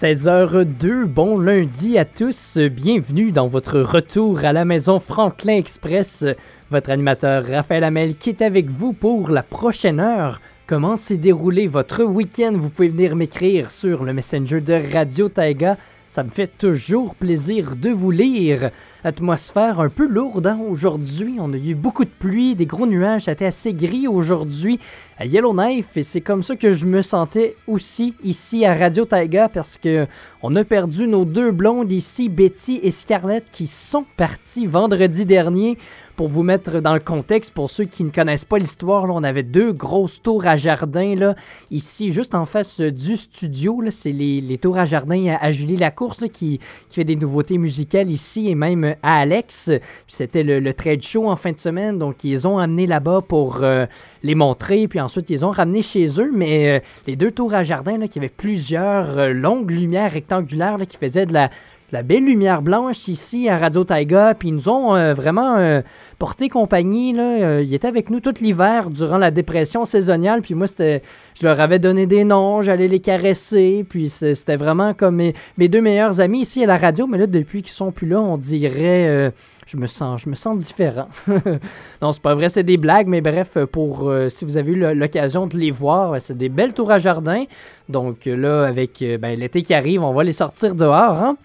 16h02, 0.00 1.04
bon 1.04 1.38
lundi 1.38 1.98
à 1.98 2.06
tous, 2.06 2.56
bienvenue 2.56 3.32
dans 3.32 3.48
votre 3.48 3.80
retour 3.80 4.46
à 4.46 4.54
la 4.54 4.64
maison 4.64 4.98
Franklin 4.98 5.58
Express. 5.58 6.24
Votre 6.70 6.88
animateur 6.88 7.44
Raphaël 7.44 7.84
Amel 7.84 8.16
qui 8.16 8.30
est 8.30 8.40
avec 8.40 8.70
vous 8.70 8.94
pour 8.94 9.28
la 9.28 9.42
prochaine 9.42 10.00
heure. 10.00 10.40
Comment 10.66 10.96
s'est 10.96 11.18
déroulé 11.18 11.66
votre 11.66 12.02
week-end? 12.02 12.52
Vous 12.54 12.70
pouvez 12.70 12.88
venir 12.88 13.14
m'écrire 13.14 13.70
sur 13.70 14.02
le 14.02 14.14
messenger 14.14 14.62
de 14.62 14.80
Radio 14.90 15.28
Taiga 15.28 15.76
ça 16.10 16.24
me 16.24 16.30
fait 16.30 16.50
toujours 16.58 17.14
plaisir 17.14 17.76
de 17.76 17.88
vous 17.88 18.10
lire. 18.10 18.70
Atmosphère 19.04 19.78
un 19.78 19.88
peu 19.88 20.08
lourde 20.08 20.48
hein, 20.48 20.58
aujourd'hui. 20.68 21.36
On 21.38 21.52
a 21.52 21.56
eu 21.56 21.76
beaucoup 21.76 22.04
de 22.04 22.10
pluie, 22.10 22.56
des 22.56 22.66
gros 22.66 22.88
nuages. 22.88 23.28
Été 23.28 23.46
assez 23.46 23.72
gris 23.72 24.08
aujourd'hui 24.08 24.80
à 25.18 25.24
Yellowknife 25.24 25.96
et 25.96 26.02
c'est 26.02 26.20
comme 26.20 26.42
ça 26.42 26.56
que 26.56 26.72
je 26.72 26.84
me 26.86 27.00
sentais 27.00 27.54
aussi 27.68 28.14
ici 28.24 28.64
à 28.64 28.74
Radio 28.74 29.04
Taiga 29.04 29.48
parce 29.48 29.78
que 29.78 30.08
on 30.42 30.56
a 30.56 30.64
perdu 30.64 31.06
nos 31.06 31.24
deux 31.24 31.52
blondes 31.52 31.92
ici, 31.92 32.28
Betty 32.28 32.80
et 32.82 32.90
Scarlett, 32.90 33.48
qui 33.48 33.68
sont 33.68 34.04
parties 34.16 34.66
vendredi 34.66 35.26
dernier 35.26 35.78
pour 36.20 36.28
vous 36.28 36.42
mettre 36.42 36.80
dans 36.80 36.92
le 36.92 37.00
contexte, 37.00 37.54
pour 37.54 37.70
ceux 37.70 37.86
qui 37.86 38.04
ne 38.04 38.10
connaissent 38.10 38.44
pas 38.44 38.58
l'histoire, 38.58 39.04
on 39.04 39.24
avait 39.24 39.42
deux 39.42 39.72
grosses 39.72 40.20
tours 40.20 40.46
à 40.46 40.58
jardin 40.58 41.14
là, 41.14 41.34
ici, 41.70 42.12
juste 42.12 42.34
en 42.34 42.44
face 42.44 42.78
du 42.78 43.16
studio. 43.16 43.80
C'est 43.88 44.12
les, 44.12 44.58
tours 44.58 44.76
à 44.76 44.84
jardin 44.84 45.38
à, 45.40 45.50
Julie 45.50 45.78
Lacourse 45.78 46.24
qui, 46.30 46.60
fait 46.90 47.04
des 47.04 47.16
nouveautés 47.16 47.56
musicales 47.56 48.10
ici 48.10 48.50
et 48.50 48.54
même 48.54 48.96
à 49.02 49.20
Alex. 49.20 49.72
C'était 50.08 50.42
le, 50.42 50.74
trade 50.74 51.00
show 51.02 51.26
en 51.26 51.36
fin 51.36 51.52
de 51.52 51.58
semaine, 51.58 51.96
donc 51.96 52.22
ils 52.22 52.46
ont 52.46 52.58
amené 52.58 52.84
là-bas 52.84 53.22
pour 53.26 53.60
euh, 53.62 53.86
les 54.22 54.34
montrer, 54.34 54.88
puis 54.88 55.00
ensuite 55.00 55.30
ils 55.30 55.46
ont 55.46 55.50
ramené 55.50 55.80
chez 55.80 56.20
eux. 56.20 56.30
Mais 56.34 56.68
euh, 56.68 56.80
les 57.06 57.16
deux 57.16 57.30
tours 57.30 57.54
à 57.54 57.62
jardin 57.62 57.98
qui 58.08 58.18
avaient 58.18 58.28
plusieurs 58.28 59.18
euh, 59.18 59.32
longues 59.32 59.70
lumières 59.70 60.12
rectangulaires 60.12 60.76
qui 60.86 60.98
faisaient 60.98 61.24
de 61.24 61.32
la 61.32 61.48
la 61.92 62.02
belle 62.02 62.24
lumière 62.24 62.62
blanche 62.62 63.08
ici 63.08 63.48
à 63.48 63.56
Radio 63.56 63.84
Taiga. 63.84 64.34
Puis 64.34 64.48
ils 64.48 64.54
nous 64.54 64.68
ont 64.68 64.94
euh, 64.94 65.14
vraiment 65.14 65.56
euh, 65.56 65.82
porté 66.18 66.48
compagnie. 66.48 67.12
Là. 67.12 67.22
Euh, 67.22 67.62
ils 67.62 67.74
étaient 67.74 67.88
avec 67.88 68.10
nous 68.10 68.20
tout 68.20 68.34
l'hiver 68.40 68.90
durant 68.90 69.18
la 69.18 69.30
dépression 69.30 69.84
saisonnière. 69.84 70.38
Puis 70.42 70.54
moi, 70.54 70.66
c'était, 70.66 71.02
je 71.38 71.46
leur 71.46 71.58
avais 71.60 71.78
donné 71.78 72.06
des 72.06 72.24
noms, 72.24 72.62
j'allais 72.62 72.88
les 72.88 73.00
caresser. 73.00 73.84
Puis 73.88 74.08
c'était 74.08 74.56
vraiment 74.56 74.94
comme 74.94 75.16
mes, 75.56 75.68
deux 75.68 75.80
meilleurs 75.80 76.20
amis 76.20 76.40
ici 76.40 76.62
à 76.62 76.66
la 76.66 76.76
radio. 76.76 77.06
Mais 77.06 77.18
là, 77.18 77.26
depuis 77.26 77.62
qu'ils 77.62 77.72
sont 77.72 77.92
plus 77.92 78.06
là, 78.06 78.20
on 78.20 78.36
dirait 78.36 79.32
je 79.66 79.76
me 79.76 79.86
sens, 79.86 80.22
je 80.22 80.28
me 80.28 80.34
sens 80.34 80.58
différent. 80.58 81.08
non, 82.02 82.10
c'est 82.10 82.22
pas 82.22 82.34
vrai, 82.34 82.48
c'est 82.48 82.64
des 82.64 82.76
blagues, 82.76 83.06
mais 83.06 83.20
bref, 83.20 83.56
pour 83.70 84.12
si 84.28 84.44
vous 84.44 84.56
avez 84.56 84.72
eu 84.72 84.94
l'occasion 84.94 85.46
de 85.46 85.56
les 85.56 85.70
voir, 85.70 86.20
c'est 86.20 86.36
des 86.36 86.48
belles 86.48 86.74
tours 86.74 86.90
à 86.90 86.98
jardin. 86.98 87.44
Donc 87.88 88.24
là, 88.24 88.64
avec 88.64 89.04
ben, 89.20 89.38
l'été 89.38 89.62
qui 89.62 89.72
arrive, 89.72 90.02
on 90.02 90.12
va 90.12 90.24
les 90.24 90.32
sortir 90.32 90.74
dehors. 90.74 91.22
Hein? 91.22 91.36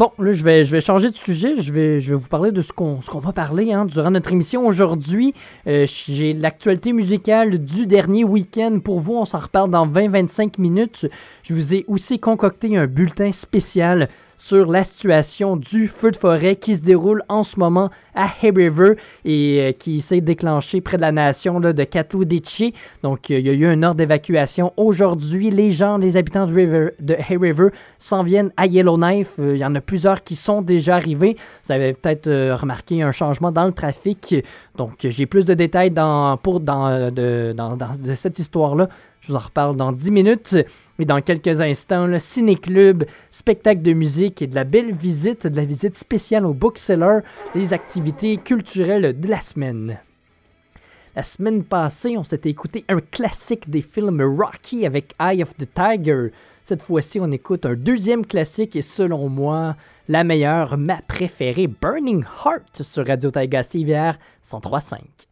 Bon, 0.00 0.12
là, 0.18 0.32
je 0.32 0.42
vais, 0.42 0.80
changer 0.80 1.10
de 1.10 1.14
sujet. 1.14 1.56
Je 1.60 1.74
vais, 1.74 1.98
vous 1.98 2.26
parler 2.26 2.52
de 2.52 2.62
ce 2.62 2.72
qu'on 2.72 3.00
qu'on 3.06 3.18
va 3.18 3.34
parler 3.34 3.74
hein, 3.74 3.84
durant 3.84 4.10
notre 4.10 4.32
émission 4.32 4.66
aujourd'hui. 4.66 5.34
Euh, 5.66 5.84
j'ai 5.86 6.32
l'actualité 6.32 6.94
musicale 6.94 7.58
du 7.58 7.86
dernier 7.86 8.24
week-end 8.24 8.78
pour 8.82 9.00
vous. 9.00 9.16
On 9.16 9.26
s'en 9.26 9.40
reparle 9.40 9.68
dans 9.68 9.86
20-25 9.86 10.58
minutes. 10.58 11.06
Je 11.42 11.52
vous 11.52 11.74
ai 11.74 11.84
aussi 11.86 12.18
concocté 12.18 12.78
un 12.78 12.86
bulletin 12.86 13.30
spécial 13.30 14.08
sur 14.40 14.72
la 14.72 14.84
situation 14.84 15.54
du 15.54 15.86
feu 15.86 16.10
de 16.10 16.16
forêt 16.16 16.56
qui 16.56 16.74
se 16.74 16.80
déroule 16.80 17.22
en 17.28 17.42
ce 17.42 17.60
moment 17.60 17.90
à 18.14 18.24
Hay 18.24 18.50
River 18.50 18.94
et 19.26 19.60
euh, 19.60 19.72
qui 19.72 20.00
s'est 20.00 20.22
déclenché 20.22 20.80
près 20.80 20.96
de 20.96 21.02
la 21.02 21.12
nation 21.12 21.60
de 21.60 21.84
Katoudichi. 21.84 22.72
Donc, 23.02 23.30
euh, 23.30 23.38
il 23.38 23.46
y 23.46 23.50
a 23.50 23.52
eu 23.52 23.66
un 23.66 23.82
ordre 23.82 23.96
d'évacuation 23.96 24.72
aujourd'hui. 24.78 25.50
Les 25.50 25.72
gens, 25.72 25.98
les 25.98 26.16
habitants 26.16 26.46
de, 26.46 26.54
River, 26.54 26.92
de 27.00 27.14
Hay 27.14 27.36
River 27.36 27.68
s'en 27.98 28.22
viennent 28.22 28.50
à 28.56 28.64
Yellowknife. 28.64 29.34
Euh, 29.38 29.56
il 29.56 29.60
y 29.60 29.64
en 29.64 29.74
a 29.74 29.80
plusieurs 29.82 30.24
qui 30.24 30.36
sont 30.36 30.62
déjà 30.62 30.96
arrivés. 30.96 31.36
Vous 31.64 31.72
avez 31.72 31.92
peut-être 31.92 32.30
remarqué 32.54 33.02
un 33.02 33.12
changement 33.12 33.52
dans 33.52 33.66
le 33.66 33.72
trafic. 33.72 34.36
Donc, 34.78 34.94
j'ai 35.00 35.26
plus 35.26 35.44
de 35.44 35.52
détails 35.52 35.92
pour, 36.42 36.60
dans, 36.60 37.10
de, 37.10 37.54
de 37.54 38.14
cette 38.14 38.38
histoire-là. 38.38 38.88
Je 39.20 39.32
vous 39.32 39.36
en 39.36 39.40
reparle 39.40 39.76
dans 39.76 39.92
10 39.92 40.10
minutes. 40.10 40.56
Mais 41.00 41.06
dans 41.06 41.22
quelques 41.22 41.62
instants, 41.62 42.06
le 42.06 42.18
ciné-club, 42.18 43.06
spectacle 43.30 43.80
de 43.80 43.94
musique 43.94 44.42
et 44.42 44.46
de 44.46 44.54
la 44.54 44.64
belle 44.64 44.94
visite, 44.94 45.46
de 45.46 45.56
la 45.56 45.64
visite 45.64 45.96
spéciale 45.96 46.44
au 46.44 46.52
bookseller, 46.52 47.20
les 47.54 47.72
activités 47.72 48.36
culturelles 48.36 49.18
de 49.18 49.26
la 49.26 49.40
semaine. 49.40 49.98
La 51.16 51.22
semaine 51.22 51.64
passée, 51.64 52.18
on 52.18 52.22
s'était 52.24 52.50
écouté 52.50 52.84
un 52.90 53.00
classique 53.00 53.70
des 53.70 53.80
films 53.80 54.20
Rocky 54.20 54.84
avec 54.84 55.14
Eye 55.18 55.42
of 55.42 55.56
the 55.56 55.66
Tiger. 55.72 56.32
Cette 56.62 56.82
fois-ci, 56.82 57.18
on 57.18 57.30
écoute 57.30 57.64
un 57.64 57.76
deuxième 57.76 58.26
classique 58.26 58.76
et 58.76 58.82
selon 58.82 59.30
moi, 59.30 59.76
la 60.06 60.22
meilleure, 60.22 60.76
ma 60.76 61.00
préférée, 61.00 61.66
Burning 61.66 62.24
Heart 62.44 62.82
sur 62.82 63.06
Radio 63.06 63.30
Taiga 63.30 63.62
CVR 63.62 64.18
103.5. 64.44 65.29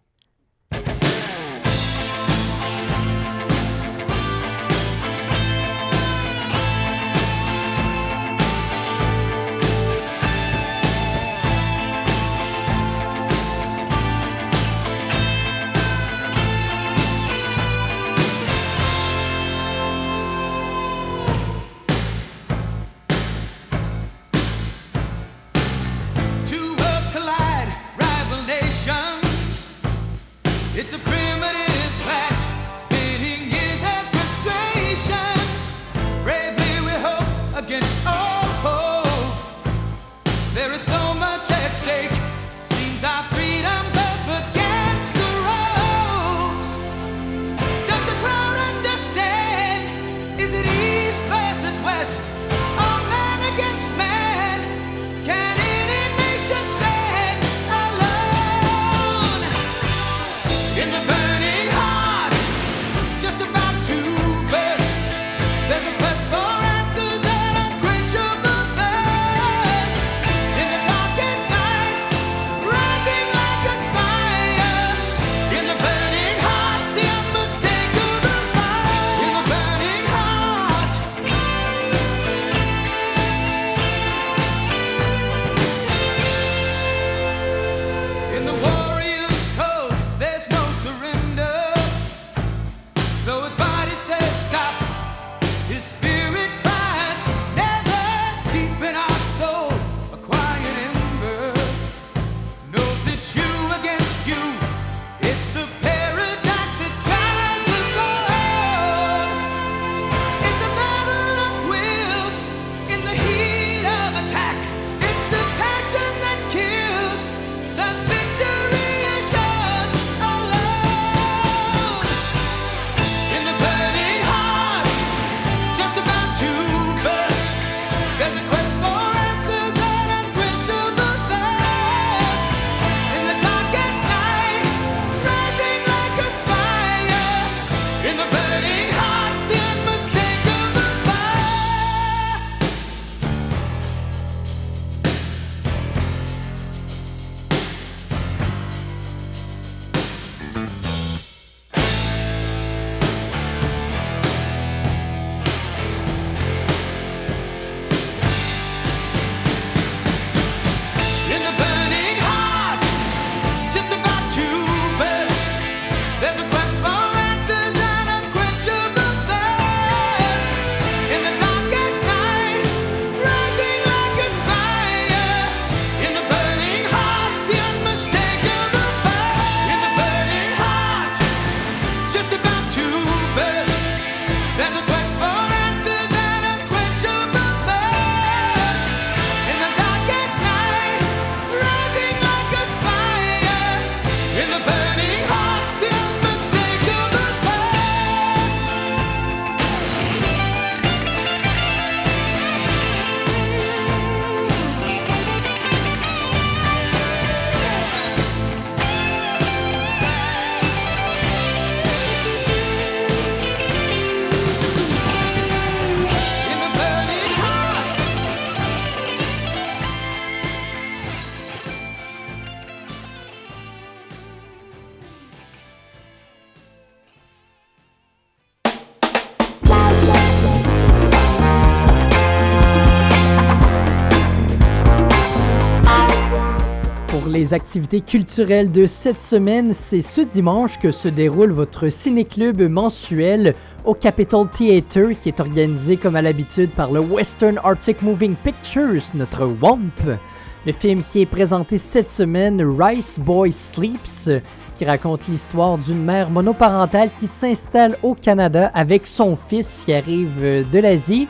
les 237.48 237.54
activités 237.54 238.02
culturelles 238.02 238.70
de 238.70 238.84
cette 238.84 239.22
semaine, 239.22 239.72
c'est 239.72 240.02
ce 240.02 240.20
dimanche 240.20 240.78
que 240.78 240.90
se 240.90 241.08
déroule 241.08 241.50
votre 241.50 241.88
ciné-club 241.88 242.60
mensuel 242.68 243.54
au 243.86 243.94
Capitol 243.94 244.46
Theatre 244.48 245.12
qui 245.18 245.30
est 245.30 245.40
organisé 245.40 245.96
comme 245.96 246.16
à 246.16 246.20
l'habitude 246.20 246.68
par 246.68 246.92
le 246.92 247.00
Western 247.00 247.58
Arctic 247.64 248.02
Moving 248.02 248.34
Pictures, 248.34 249.00
notre 249.14 249.46
WAMP. 249.46 250.18
Le 250.66 250.72
film 250.72 251.02
qui 251.10 251.22
est 251.22 251.26
présenté 251.26 251.78
cette 251.78 252.10
semaine, 252.10 252.62
Rice 252.78 253.18
Boy 253.18 253.50
Sleeps, 253.50 254.28
qui 254.76 254.84
raconte 254.84 255.26
l'histoire 255.28 255.78
d'une 255.78 256.04
mère 256.04 256.28
monoparentale 256.28 257.08
qui 257.18 257.26
s'installe 257.26 257.96
au 258.02 258.14
Canada 258.14 258.70
avec 258.74 259.06
son 259.06 259.36
fils 259.36 259.84
qui 259.86 259.94
arrive 259.94 260.66
de 260.70 260.78
l'Asie. 260.78 261.28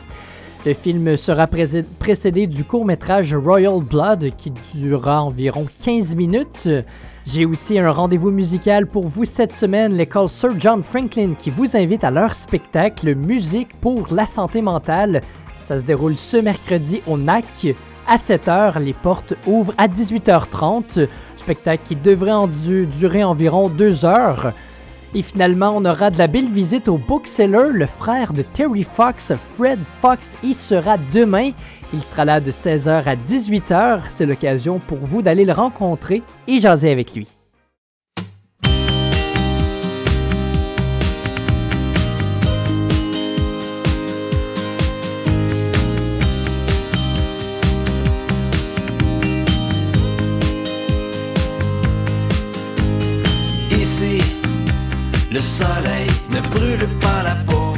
Le 0.65 0.73
film 0.73 1.15
sera 1.15 1.47
précédé 1.47 2.45
du 2.45 2.65
court-métrage 2.65 3.33
Royal 3.33 3.79
Blood 3.81 4.31
qui 4.35 4.51
durera 4.75 5.23
environ 5.23 5.65
15 5.81 6.15
minutes. 6.15 6.67
J'ai 7.25 7.45
aussi 7.45 7.79
un 7.79 7.89
rendez-vous 7.89 8.29
musical 8.29 8.85
pour 8.85 9.07
vous 9.07 9.23
cette 9.23 9.53
semaine, 9.53 9.93
l'école 9.93 10.27
Sir 10.27 10.49
John 10.59 10.83
Franklin 10.83 11.33
qui 11.37 11.49
vous 11.49 11.77
invite 11.77 12.03
à 12.03 12.11
leur 12.11 12.33
spectacle 12.33 13.15
Musique 13.15 13.69
pour 13.79 14.13
la 14.13 14.25
santé 14.25 14.61
mentale. 14.61 15.21
Ça 15.61 15.77
se 15.77 15.83
déroule 15.83 16.17
ce 16.17 16.35
mercredi 16.35 17.01
au 17.07 17.17
NAC 17.17 17.73
à 18.05 18.17
7h. 18.17 18.79
Les 18.79 18.93
portes 18.93 19.35
ouvrent 19.47 19.73
à 19.77 19.87
18h30. 19.87 21.07
Spectacle 21.37 21.83
qui 21.85 21.95
devrait 21.95 22.33
durer 22.85 23.23
environ 23.23 23.69
2 23.69 24.03
heures. 24.03 24.51
Et 25.15 25.23
finalement, 25.23 25.73
on 25.75 25.85
aura 25.85 26.11
de 26.11 26.19
la 26.19 26.27
belle 26.27 26.49
visite 26.49 26.87
au 26.87 26.97
bookseller, 26.97 27.69
le 27.71 27.85
frère 27.87 28.31
de 28.31 28.43
Terry 28.43 28.83
Fox, 28.83 29.33
Fred 29.55 29.79
Fox, 30.01 30.37
y 30.43 30.53
sera 30.53 30.97
demain. 31.11 31.51
Il 31.93 32.03
sera 32.03 32.25
là 32.25 32.39
de 32.39 32.51
16h 32.51 33.05
à 33.05 33.15
18h. 33.15 34.01
C'est 34.07 34.27
l'occasion 34.27 34.79
pour 34.79 34.99
vous 34.99 35.23
d'aller 35.23 35.45
le 35.45 35.53
rencontrer 35.53 36.21
et 36.47 36.59
jaser 36.59 36.91
avec 36.91 37.15
lui. 37.15 37.38
Soleil 55.59 56.09
ne 56.33 56.39
brûle 56.53 56.87
pas 57.05 57.21
la 57.29 57.35
peau. 57.47 57.73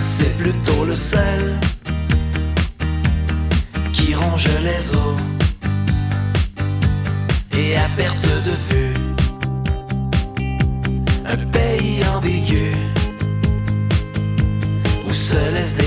C'est 0.00 0.34
plutôt 0.42 0.84
le 0.84 0.96
sel 1.10 1.42
qui 3.92 4.08
ronge 4.20 4.48
les 4.68 4.84
os. 5.04 5.18
Et 7.60 7.76
à 7.84 7.88
perte 7.96 8.30
de 8.48 8.54
vue, 8.68 8.98
un 11.34 11.40
pays 11.56 11.98
ambigu 12.14 12.70
où 15.06 15.14
se 15.14 15.40
laissent 15.54 15.74
dériver 15.74 15.85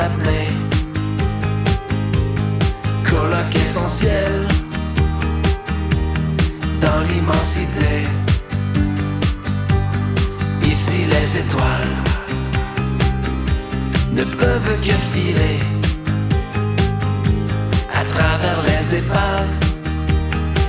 apnée. 0.00 0.48
Colloque 3.04 3.56
essentiel 3.56 4.46
dans 6.80 7.00
l'immensité. 7.08 8.06
Ici 10.62 11.04
les 11.14 11.38
étoiles 11.38 11.94
ne 14.12 14.24
peuvent 14.24 14.80
que 14.86 14.96
filer 15.14 15.60
à 17.92 18.04
travers 18.12 18.60
les 18.68 18.98
épaves 18.98 19.56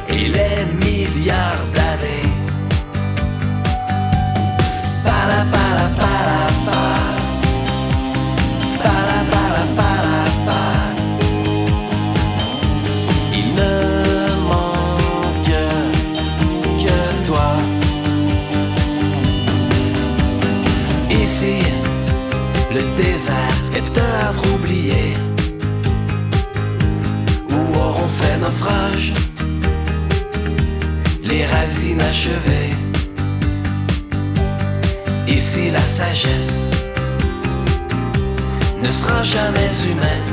et 0.08 0.28
les 0.36 0.66
milliards 0.84 1.66
d'années. 1.76 2.32
Para, 5.04 5.46
para, 5.52 5.90
para. 5.98 6.49
Les 31.24 31.46
rêves 31.46 31.86
inachevés. 31.86 32.74
Ici 35.28 35.72
la 35.72 35.82
sagesse 35.82 36.66
ne 38.82 38.90
sera 38.90 39.24
jamais 39.24 39.72
humaine. 39.90 40.32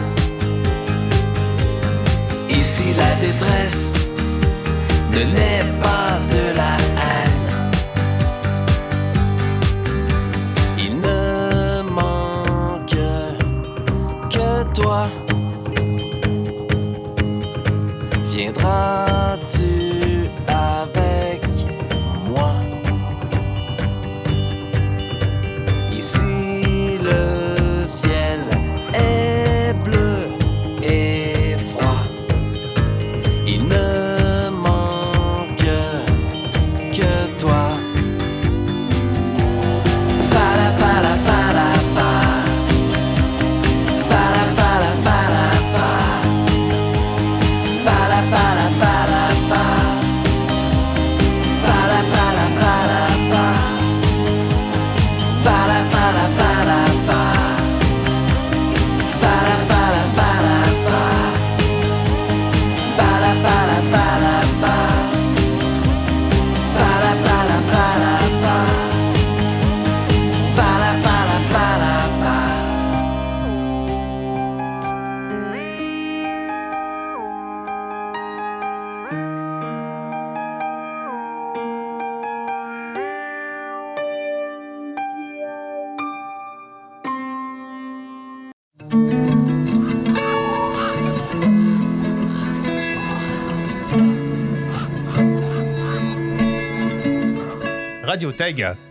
Ici 2.48 2.94
la 2.96 3.12
détresse 3.26 3.92
ne 5.12 5.22
naît 5.34 5.66
pas 5.82 6.18
de 6.34 6.56
la 6.56 6.76
heart. 18.66 19.05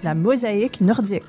La 0.03 0.13
mosaïque 0.13 0.81
nordique. 0.81 1.23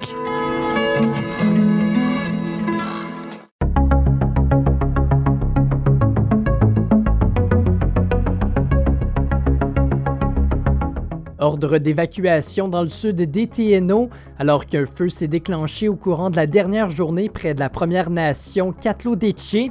Ordre 11.38 11.78
d'évacuation 11.78 12.68
dans 12.68 12.82
le 12.82 12.88
sud 12.90 13.22
d'Etieno, 13.22 14.10
alors 14.38 14.66
qu'un 14.66 14.84
feu 14.84 15.08
s'est 15.08 15.28
déclenché 15.28 15.88
au 15.88 15.96
courant 15.96 16.28
de 16.28 16.36
la 16.36 16.46
dernière 16.46 16.90
journée 16.90 17.30
près 17.30 17.54
de 17.54 17.60
la 17.60 17.70
Première 17.70 18.10
Nation 18.10 18.72
Katlo-Deche. 18.72 19.70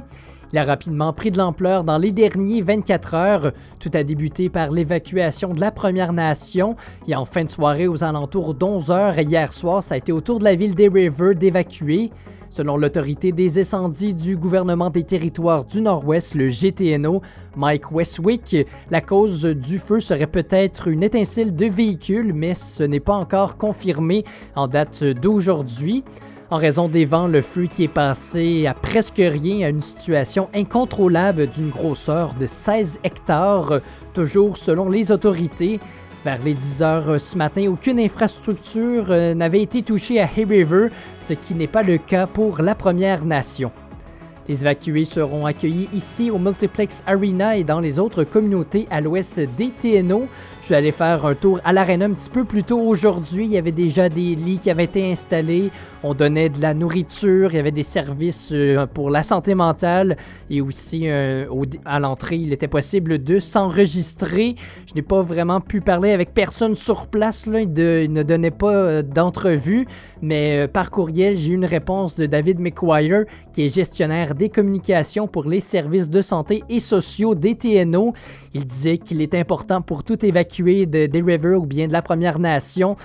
Il 0.52 0.58
a 0.58 0.64
rapidement 0.64 1.12
pris 1.12 1.30
de 1.30 1.38
l'ampleur 1.38 1.82
dans 1.82 1.98
les 1.98 2.12
derniers 2.12 2.62
24 2.62 3.14
heures. 3.14 3.52
Tout 3.80 3.90
a 3.94 4.04
débuté 4.04 4.48
par 4.48 4.70
l'évacuation 4.70 5.52
de 5.52 5.60
la 5.60 5.70
Première 5.70 6.12
Nation 6.12 6.76
et 7.08 7.16
en 7.16 7.24
fin 7.24 7.44
de 7.44 7.50
soirée 7.50 7.88
aux 7.88 8.04
alentours 8.04 8.54
d'11 8.54 8.92
heures 8.92 9.18
hier 9.18 9.52
soir, 9.52 9.82
ça 9.82 9.94
a 9.94 9.98
été 9.98 10.12
au 10.12 10.20
tour 10.20 10.38
de 10.38 10.44
la 10.44 10.54
ville 10.54 10.74
des 10.74 10.88
River 10.88 11.34
d'évacuer. 11.34 12.10
Selon 12.48 12.76
l'autorité 12.76 13.32
des 13.32 13.58
incendies 13.58 14.14
du 14.14 14.36
gouvernement 14.36 14.88
des 14.88 15.02
territoires 15.02 15.64
du 15.64 15.80
Nord-Ouest, 15.80 16.34
le 16.34 16.48
GTNO, 16.48 17.20
Mike 17.56 17.90
Westwick, 17.90 18.56
la 18.90 19.00
cause 19.00 19.44
du 19.44 19.78
feu 19.78 20.00
serait 20.00 20.28
peut-être 20.28 20.88
une 20.88 21.02
étincelle 21.02 21.54
de 21.54 21.66
véhicule, 21.66 22.32
mais 22.32 22.54
ce 22.54 22.84
n'est 22.84 23.00
pas 23.00 23.14
encore 23.14 23.56
confirmé 23.56 24.24
en 24.54 24.68
date 24.68 25.02
d'aujourd'hui. 25.02 26.04
En 26.48 26.58
raison 26.58 26.88
des 26.88 27.04
vents, 27.04 27.26
le 27.26 27.40
feu 27.40 27.64
qui 27.64 27.82
est 27.84 27.88
passé 27.88 28.68
à 28.68 28.74
presque 28.74 29.16
rien 29.16 29.66
à 29.66 29.70
une 29.70 29.80
situation 29.80 30.48
incontrôlable 30.54 31.48
d'une 31.48 31.70
grosseur 31.70 32.34
de 32.34 32.46
16 32.46 33.00
hectares, 33.02 33.80
toujours 34.14 34.56
selon 34.56 34.88
les 34.88 35.10
autorités. 35.10 35.80
Vers 36.24 36.40
les 36.44 36.54
10 36.54 36.82
heures 36.82 37.20
ce 37.20 37.36
matin, 37.36 37.66
aucune 37.68 37.98
infrastructure 37.98 39.06
euh, 39.10 39.34
n'avait 39.34 39.62
été 39.62 39.82
touchée 39.82 40.20
à 40.20 40.28
Hay 40.36 40.44
River, 40.44 40.88
ce 41.20 41.34
qui 41.34 41.54
n'est 41.54 41.66
pas 41.66 41.82
le 41.82 41.98
cas 41.98 42.28
pour 42.28 42.62
la 42.62 42.76
Première 42.76 43.24
Nation. 43.24 43.72
Les 44.48 44.60
évacués 44.60 45.04
seront 45.04 45.44
accueillis 45.44 45.88
ici 45.92 46.30
au 46.30 46.38
Multiplex 46.38 47.02
Arena 47.06 47.56
et 47.56 47.64
dans 47.64 47.80
les 47.80 47.98
autres 47.98 48.22
communautés 48.22 48.86
à 48.90 49.00
l'ouest 49.00 49.40
des 49.56 49.70
TNO. 49.70 50.28
Je 50.66 50.70
suis 50.70 50.74
allé 50.74 50.90
faire 50.90 51.24
un 51.24 51.36
tour 51.36 51.60
à 51.64 51.72
l'arène 51.72 52.02
un 52.02 52.10
petit 52.10 52.28
peu 52.28 52.44
plus 52.44 52.64
tôt 52.64 52.80
aujourd'hui. 52.80 53.44
Il 53.44 53.52
y 53.52 53.56
avait 53.56 53.70
déjà 53.70 54.08
des 54.08 54.34
lits 54.34 54.58
qui 54.58 54.68
avaient 54.68 54.84
été 54.84 55.12
installés. 55.12 55.70
On 56.02 56.12
donnait 56.12 56.48
de 56.48 56.60
la 56.60 56.74
nourriture. 56.74 57.50
Il 57.52 57.56
y 57.56 57.60
avait 57.60 57.70
des 57.70 57.84
services 57.84 58.50
euh, 58.52 58.84
pour 58.86 59.10
la 59.10 59.22
santé 59.22 59.54
mentale. 59.54 60.16
Et 60.50 60.60
aussi, 60.60 61.02
euh, 61.04 61.46
à 61.84 62.00
l'entrée, 62.00 62.36
il 62.36 62.52
était 62.52 62.66
possible 62.66 63.22
de 63.22 63.38
s'enregistrer. 63.38 64.56
Je 64.88 64.94
n'ai 64.94 65.02
pas 65.02 65.22
vraiment 65.22 65.60
pu 65.60 65.80
parler 65.80 66.10
avec 66.10 66.34
personne 66.34 66.74
sur 66.74 67.06
place. 67.06 67.46
Là. 67.46 67.60
Il, 67.60 67.72
ne 68.12 68.24
donnait 68.24 68.50
pas 68.50 68.74
euh, 68.74 69.02
d'entrevue. 69.02 69.86
Mais 70.20 70.66
par 70.66 70.90
courriel, 70.90 71.36
j'ai 71.36 71.52
eu 71.52 71.54
une 71.54 71.64
réponse 71.64 72.16
de 72.16 72.26
David 72.26 72.58
McQuire, 72.58 73.24
qui 73.52 73.66
est 73.66 73.72
gestionnaire 73.72 74.34
des 74.36 74.48
communications 74.48 75.26
pour 75.26 75.44
les 75.44 75.60
services 75.60 76.08
de 76.08 76.20
santé 76.20 76.62
et 76.68 76.78
sociaux 76.78 77.34
des 77.34 77.56
TNO. 77.56 78.12
Il 78.54 78.66
disait 78.66 78.98
qu'il 78.98 79.20
est 79.20 79.34
important 79.34 79.82
pour 79.82 80.04
tout 80.04 80.24
évacué 80.24 80.86
de 80.86 81.06
des 81.06 81.22
River 81.22 81.54
ou 81.54 81.66
bien 81.66 81.88
de 81.88 81.92
la 81.92 82.02
Première 82.02 82.38
Nation 82.38 82.96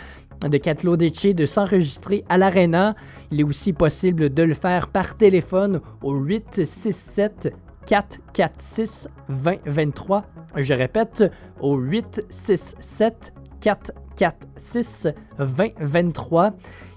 de 0.50 0.58
Catlo 0.58 0.98
de 0.98 1.46
s'enregistrer 1.46 2.24
à 2.30 2.38
l'Arena. 2.38 2.96
Il 3.32 3.42
est 3.42 3.44
aussi 3.44 3.74
possible 3.74 4.34
de 4.34 4.44
le 4.44 4.54
faire 4.54 4.88
par 4.88 5.16
téléphone 5.16 5.82
au 6.02 6.14
867 6.14 7.54
446 7.86 9.08
2023. 9.30 10.26
Je 10.58 10.74
répète, 10.74 11.24
au 11.60 11.78
867 11.78 13.34
446 13.60 15.08
2023. 15.40 16.54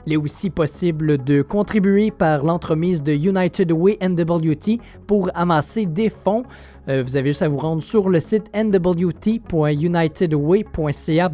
Il 0.06 0.12
est 0.12 0.16
aussi 0.16 0.50
possible 0.50 1.22
de 1.22 1.42
contribuer 1.42 2.10
par 2.10 2.44
l'entremise 2.44 3.00
de 3.02 3.12
United 3.12 3.70
Way 3.72 3.98
NWT 4.02 4.80
pour 5.06 5.30
amasser 5.34 5.86
des 5.86 6.10
fonds. 6.10 6.42
Euh, 6.88 7.02
vous 7.02 7.16
avez 7.16 7.30
juste 7.30 7.42
à 7.42 7.48
vous 7.48 7.58
rendre 7.58 7.82
sur 7.82 8.08
le 8.08 8.20
site 8.20 8.50
nwt.unitedway.ca 8.54 11.30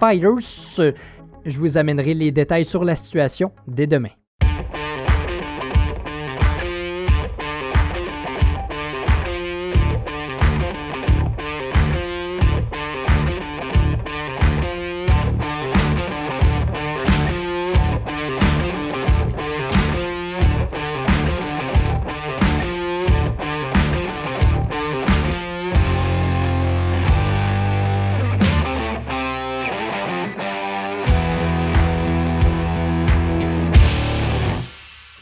fighters. 0.00 0.94
Je 1.44 1.58
vous 1.58 1.76
amènerai 1.76 2.14
les 2.14 2.30
détails 2.30 2.64
sur 2.64 2.84
la 2.84 2.94
situation 2.96 3.52
dès 3.66 3.86
demain. 3.86 4.21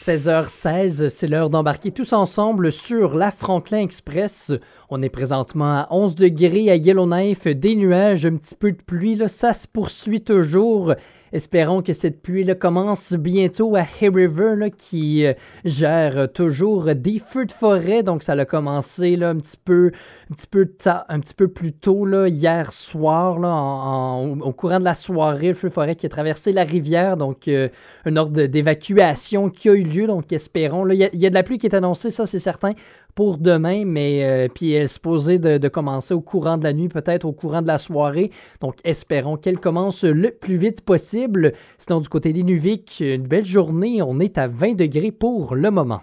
16h16, 0.01 1.09
c'est 1.09 1.27
l'heure 1.27 1.51
d'embarquer 1.51 1.91
tous 1.91 2.11
ensemble 2.11 2.71
sur 2.71 3.13
la 3.13 3.29
Franklin 3.29 3.81
Express. 3.81 4.51
On 4.89 5.03
est 5.03 5.09
présentement 5.09 5.81
à 5.81 5.87
11 5.91 6.15
degrés 6.15 6.71
à 6.71 6.75
Yellowknife, 6.75 7.45
des 7.45 7.75
nuages, 7.75 8.25
un 8.25 8.35
petit 8.37 8.55
peu 8.55 8.71
de 8.71 8.81
pluie, 8.81 9.13
là, 9.13 9.27
ça 9.27 9.53
se 9.53 9.67
poursuit 9.67 10.21
toujours. 10.21 10.95
Espérons 11.33 11.81
que 11.81 11.93
cette 11.93 12.21
pluie-là 12.21 12.55
commence 12.55 13.13
bientôt 13.13 13.77
à 13.77 13.81
Hay 13.83 14.09
River, 14.09 14.69
qui 14.75 15.25
euh, 15.25 15.33
gère 15.63 16.29
toujours 16.33 16.93
des 16.93 17.19
feux 17.19 17.45
de 17.45 17.53
forêt. 17.53 18.03
Donc, 18.03 18.23
ça 18.23 18.33
a 18.33 18.43
commencé 18.43 19.15
là, 19.15 19.29
un, 19.29 19.37
petit 19.37 19.55
peu, 19.63 19.91
un, 20.29 21.19
plus 21.47 21.71
tôt 21.71 22.05
là, 22.05 22.27
hier 22.27 22.73
soir, 22.73 23.39
là, 23.39 23.49
au 24.41 24.51
courant 24.51 24.79
de 24.79 24.83
la 24.83 24.93
soirée, 24.93 25.49
le 25.49 25.53
feu 25.53 25.69
de 25.69 25.73
forêt 25.73 25.95
qui 25.95 26.05
a 26.05 26.09
traversé 26.09 26.51
la 26.51 26.63
rivière. 26.63 27.15
Donc, 27.15 27.47
euh, 27.47 27.69
un 28.03 28.17
ordre 28.17 28.47
d'évacuation 28.47 29.49
qui 29.49 29.69
a 29.69 29.73
eu 29.73 29.83
lieu. 29.83 30.00
Donc, 30.07 30.31
espérons. 30.31 30.87
Il 30.89 30.97
y, 30.97 31.25
a 31.25 31.29
de 31.29 31.33
la 31.33 31.43
pluie 31.43 31.57
qui 31.57 31.67
est 31.67 31.75
annoncée, 31.75 32.09
ça, 32.09 32.25
c'est 32.25 32.39
certain 32.39 32.73
pour 33.15 33.37
demain, 33.37 33.83
mais 33.85 34.23
euh, 34.23 34.47
puis 34.53 34.71
elle 34.71 34.83
est 34.83 34.87
supposée 34.87 35.39
de, 35.39 35.67
commencer 35.67 36.13
au 36.13 36.21
courant 36.21 36.57
de 36.57 36.63
la 36.63 36.73
nuit, 36.73 36.89
peut-être 36.89 37.25
au 37.25 37.33
courant 37.33 37.61
de 37.61 37.67
la 37.67 37.77
soirée. 37.77 38.31
Donc 38.59 38.75
espérons 38.83 39.37
qu'elle 39.37 39.59
commence 39.59 40.03
le 40.03 40.31
plus 40.31 40.55
vite 40.55 40.81
possible. 40.81 41.51
Sinon, 41.77 41.99
du 41.99 42.09
côté 42.09 42.33
des 42.33 42.43
Nuvik, 42.43 42.99
une 42.99 43.27
belle 43.27 43.45
journée. 43.45 44.01
On 44.01 44.19
est 44.19 44.37
à 44.37 44.47
20 44.47 44.75
degrés 44.75 45.11
pour 45.11 45.55
le 45.55 45.71
moment. 45.71 46.01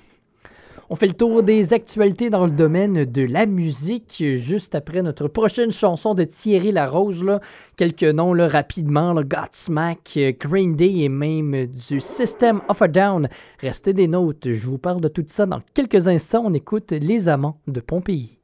On 0.90 0.94
fait 0.94 1.06
le 1.06 1.12
tour 1.12 1.42
des 1.42 1.74
actualités 1.74 2.30
dans 2.30 2.46
le 2.46 2.50
domaine 2.50 3.04
de 3.04 3.22
la 3.22 3.44
musique 3.44 4.24
juste 4.36 4.74
après 4.74 5.02
notre 5.02 5.28
prochaine 5.28 5.70
chanson 5.70 6.14
de 6.14 6.24
Thierry 6.24 6.72
Larose. 6.72 7.22
Là. 7.22 7.40
Quelques 7.76 8.04
noms 8.04 8.32
là, 8.32 8.48
rapidement 8.48 9.14
Godsmack, 9.14 10.18
Green 10.40 10.76
Day 10.76 11.00
et 11.00 11.10
même 11.10 11.66
du 11.66 12.00
System 12.00 12.62
of 12.68 12.80
a 12.80 12.88
Down. 12.88 13.28
Restez 13.58 13.92
des 13.92 14.08
notes, 14.08 14.50
je 14.50 14.66
vous 14.66 14.78
parle 14.78 15.02
de 15.02 15.08
tout 15.08 15.24
ça 15.26 15.44
dans 15.44 15.60
quelques 15.74 16.08
instants. 16.08 16.44
On 16.46 16.54
écoute 16.54 16.92
Les 16.92 17.28
Amants 17.28 17.60
de 17.66 17.80
Pompéi. 17.80 18.37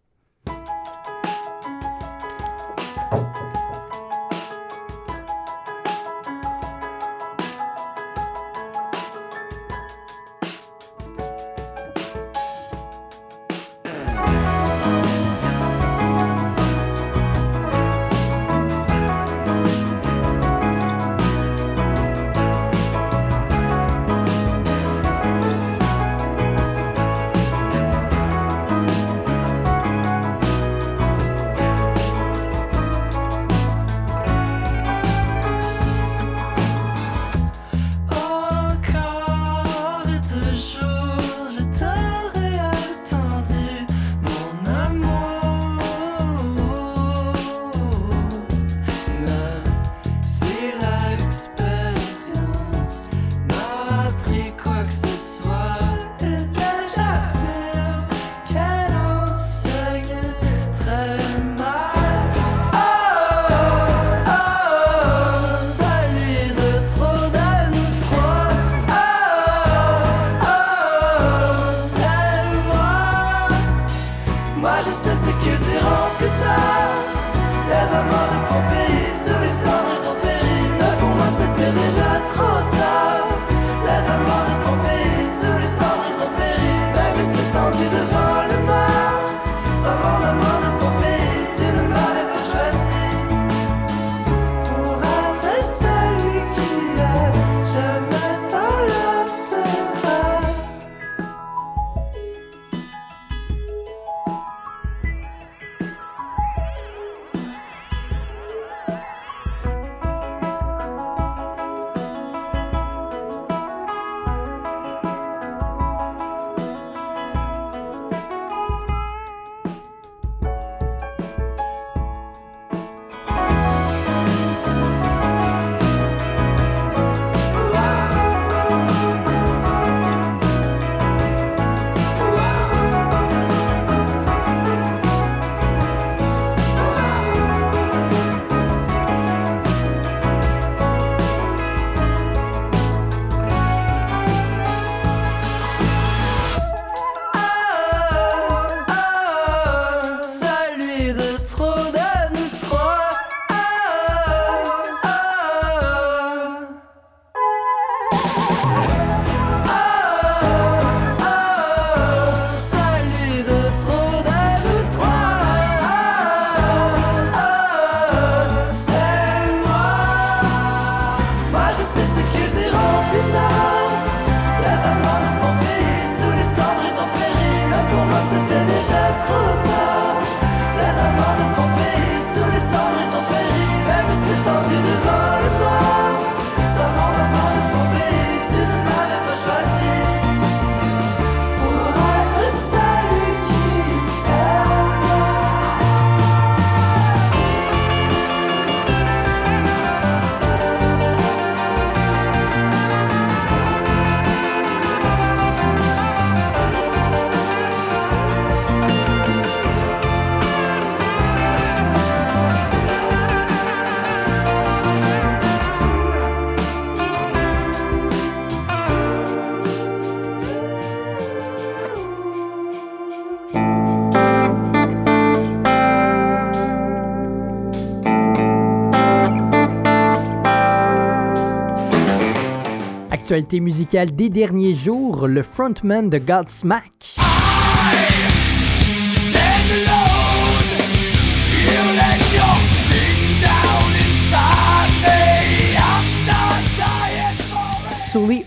L'actualité 233.35 233.59
musicale 233.59 234.15
des 234.15 234.29
derniers 234.29 234.73
jours, 234.73 235.27
le 235.27 235.43
frontman 235.43 236.09
de 236.09 236.19
Godsmack. 236.19 236.94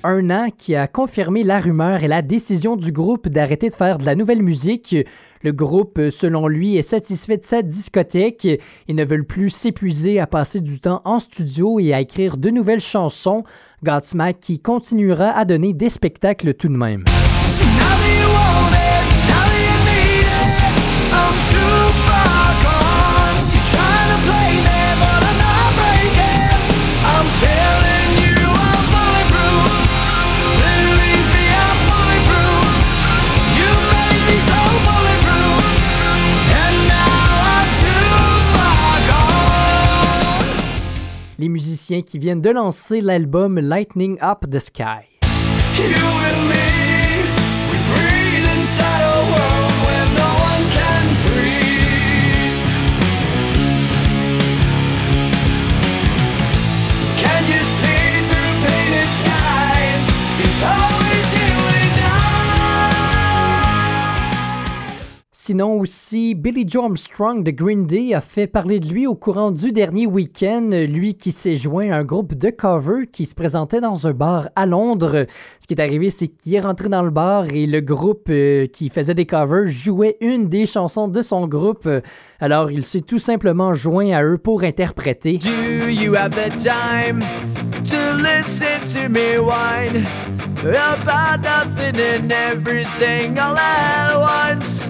Un 0.04 0.30
an, 0.30 0.50
qui 0.56 0.76
a 0.76 0.88
confirmé 0.88 1.44
la 1.44 1.60
rumeur 1.60 2.04
et 2.04 2.08
la 2.08 2.22
décision 2.22 2.76
du 2.76 2.92
groupe 2.92 3.28
d'arrêter 3.28 3.70
de 3.70 3.74
faire 3.74 3.98
de 3.98 4.06
la 4.06 4.16
nouvelle 4.16 4.44
musique. 4.44 4.96
Le 5.44 5.52
groupe, 5.52 6.00
selon 6.10 6.48
lui, 6.48 6.78
est 6.78 6.82
satisfait 6.82 7.38
de 7.38 7.44
sa 7.44 7.62
discothèque. 7.62 8.48
Ils 8.88 8.96
ne 8.96 9.06
veulent 9.06 9.26
plus 9.26 9.50
s'épuiser 9.50 10.20
à 10.20 10.28
passer 10.28 10.62
du 10.62 10.80
temps 10.80 11.02
en 11.06 11.20
studio 11.20 11.80
et 11.80 11.94
à 11.94 12.02
écrire 12.02 12.38
de 12.38 12.50
nouvelles 12.50 12.80
chansons. 12.80 13.44
Godsmack 13.84 14.40
qui 14.40 14.60
continuera 14.60 15.30
à 15.30 15.46
donner 15.46 15.74
des 15.74 15.90
spectacles 15.90 16.54
tout 16.54 16.70
de 16.70 16.78
même. 16.78 17.04
Les 41.38 41.50
musiciens 41.50 42.02
qui 42.02 42.20
viennent 42.20 42.42
de 42.42 42.50
lancer 42.50 43.02
l'album 43.02 43.60
Lightning 43.60 44.18
Up 44.22 44.50
the 44.50 44.60
Sky. 44.60 45.08
Sinon 65.48 65.80
aussi, 65.80 66.36
Billy 66.36 66.66
Joe 66.68 66.84
Armstrong 66.84 67.42
de 67.42 67.52
Green 67.52 67.86
Day 67.86 68.14
a 68.14 68.20
fait 68.20 68.48
parler 68.48 68.82
de 68.82 68.90
lui 68.90 69.08
au 69.08 69.16
courant 69.16 69.50
du 69.50 69.72
dernier 69.72 70.06
week-end, 70.06 70.72
lui 70.90 71.14
qui 71.14 71.32
s'est 71.32 71.56
joint 71.56 71.90
à 71.90 72.00
un 72.00 72.04
groupe 72.04 72.36
de 72.36 72.50
cover 72.50 73.08
qui 73.10 73.26
se 73.26 73.34
présentait 73.34 73.80
dans 73.80 74.08
un 74.08 74.12
bar 74.12 74.50
à 74.58 74.66
Londres. 74.66 75.26
Ce 75.62 75.66
qui 75.66 75.74
est 75.74 75.80
arrivé, 75.80 76.10
c'est 76.10 76.28
qu'il 76.28 76.54
est 76.54 76.60
rentré 76.60 76.90
dans 76.90 77.02
le 77.02 77.12
bar 77.12 77.46
et 77.54 77.66
le 77.66 77.80
groupe 77.80 78.28
euh, 78.30 78.66
qui 78.66 78.90
faisait 78.90 79.14
des 79.14 79.26
covers 79.26 79.68
jouait 79.68 80.18
une 80.20 80.50
des 80.50 80.66
chansons 80.66 81.08
de 81.08 81.22
son 81.22 81.48
groupe. 81.48 81.88
Alors 82.42 82.70
il 82.70 82.84
s'est 82.84 83.00
tout 83.00 83.18
simplement 83.18 83.74
joint 83.74 84.12
à 84.12 84.26
eux 84.26 84.38
pour 84.38 84.64
interpréter. 84.64 85.38
Do 85.38 85.88
you 85.88 86.14
have 86.16 86.32
the 86.32 86.52
time 86.62 87.24
to 87.86 88.18
listen 88.18 88.84
to 89.02 89.08
me 89.08 89.38
whine 89.38 90.06
about 90.66 91.42
nothing 91.42 91.96
and 91.96 92.34
everything 92.34 93.40
all 93.40 93.56
at 93.58 94.18
once? 94.20 94.90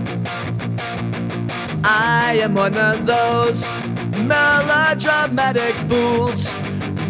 I 0.77 2.39
am 2.43 2.55
one 2.55 2.77
of 2.77 3.05
those 3.05 3.73
melodramatic 4.17 5.75
fools, 5.87 6.53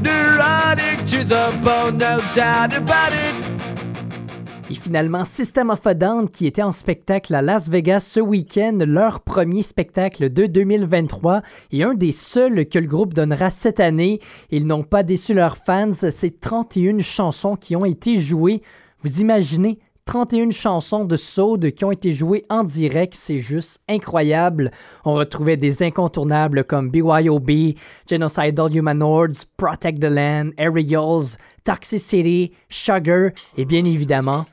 neurotic 0.01 1.05
to 1.05 1.23
the 1.23 1.57
bone, 1.61 1.97
no 1.97 2.21
doubt 2.35 2.73
about 2.73 3.13
it. 3.13 3.35
Et 4.69 4.75
finalement, 4.75 5.23
System 5.23 5.69
of 5.69 5.85
a 5.87 5.93
Down, 5.93 6.27
qui 6.27 6.45
était 6.45 6.61
en 6.61 6.73
spectacle 6.73 7.33
à 7.33 7.41
Las 7.41 7.69
Vegas 7.69 8.01
ce 8.01 8.19
week-end, 8.19 8.77
leur 8.85 9.21
premier 9.21 9.61
spectacle 9.61 10.29
de 10.29 10.45
2023 10.45 11.41
et 11.71 11.83
un 11.83 11.93
des 11.93 12.11
seuls 12.11 12.65
que 12.67 12.77
le 12.77 12.87
groupe 12.87 13.13
donnera 13.13 13.49
cette 13.49 13.79
année. 13.79 14.19
Ils 14.51 14.67
n'ont 14.67 14.83
pas 14.83 15.03
déçu 15.03 15.33
leurs 15.33 15.55
fans, 15.55 15.91
c'est 15.93 16.41
31 16.41 16.99
chansons 16.99 17.55
qui 17.55 17.77
ont 17.77 17.85
été 17.85 18.19
jouées. 18.19 18.61
Vous 19.03 19.21
imaginez 19.21 19.79
31 20.07 20.51
chansons 20.51 21.03
de 21.03 21.17
Soul 21.17 21.59
qui 21.73 21.83
ont 21.83 21.91
été 21.91 22.13
jouées 22.13 22.43
en 22.49 22.63
direct, 22.63 23.13
c'est 23.13 23.39
juste 23.39 23.81
incroyable. 23.89 24.71
On 25.03 25.13
retrouvait 25.13 25.57
des 25.57 25.83
incontournables 25.83 26.63
comme 26.63 26.89
BYOB, 26.89 27.75
Genocidal 28.09 28.73
Humanoids, 28.73 29.45
Protect 29.57 29.99
the 29.99 30.05
Land, 30.05 30.51
Aerials, 30.57 31.35
Toxicity, 31.65 32.51
Sugar 32.69 33.31
et 33.57 33.65
bien 33.65 33.83
évidemment 33.83 34.45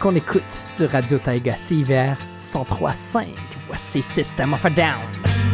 qu'on 0.00 0.14
écoute 0.14 0.42
sur 0.48 0.90
Radio 0.90 1.18
Taiga 1.18 1.54
hiver 1.70 2.16
103.5. 2.38 3.26
Voici 3.66 4.00
System 4.00 4.54
of 4.54 4.64
a 4.64 4.70
Down. 4.70 5.45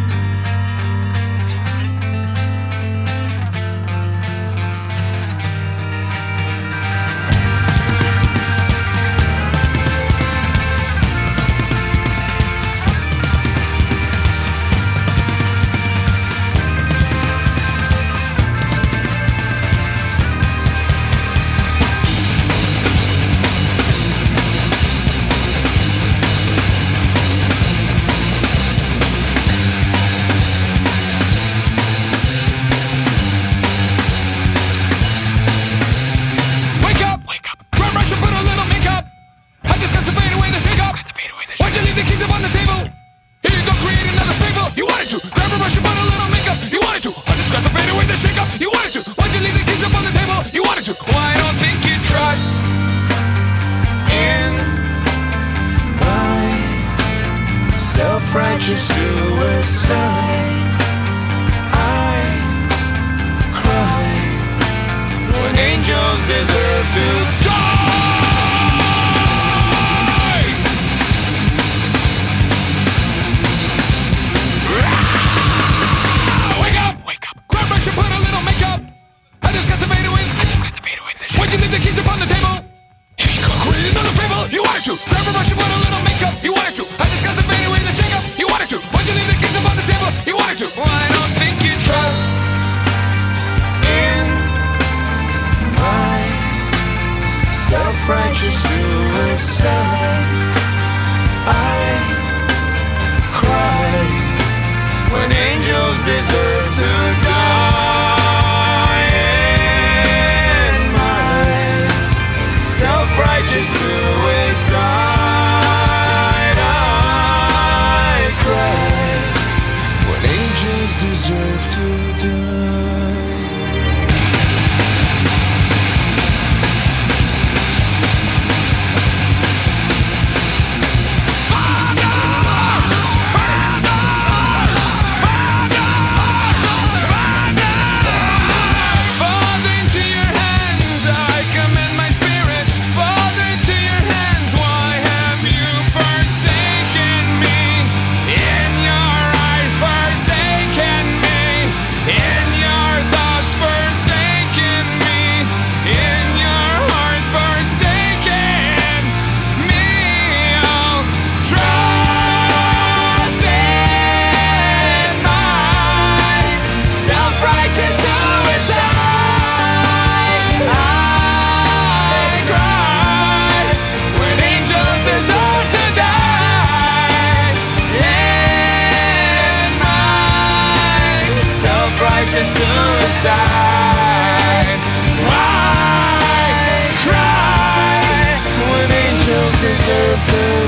So 84.92 85.21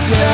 down. 0.00 0.33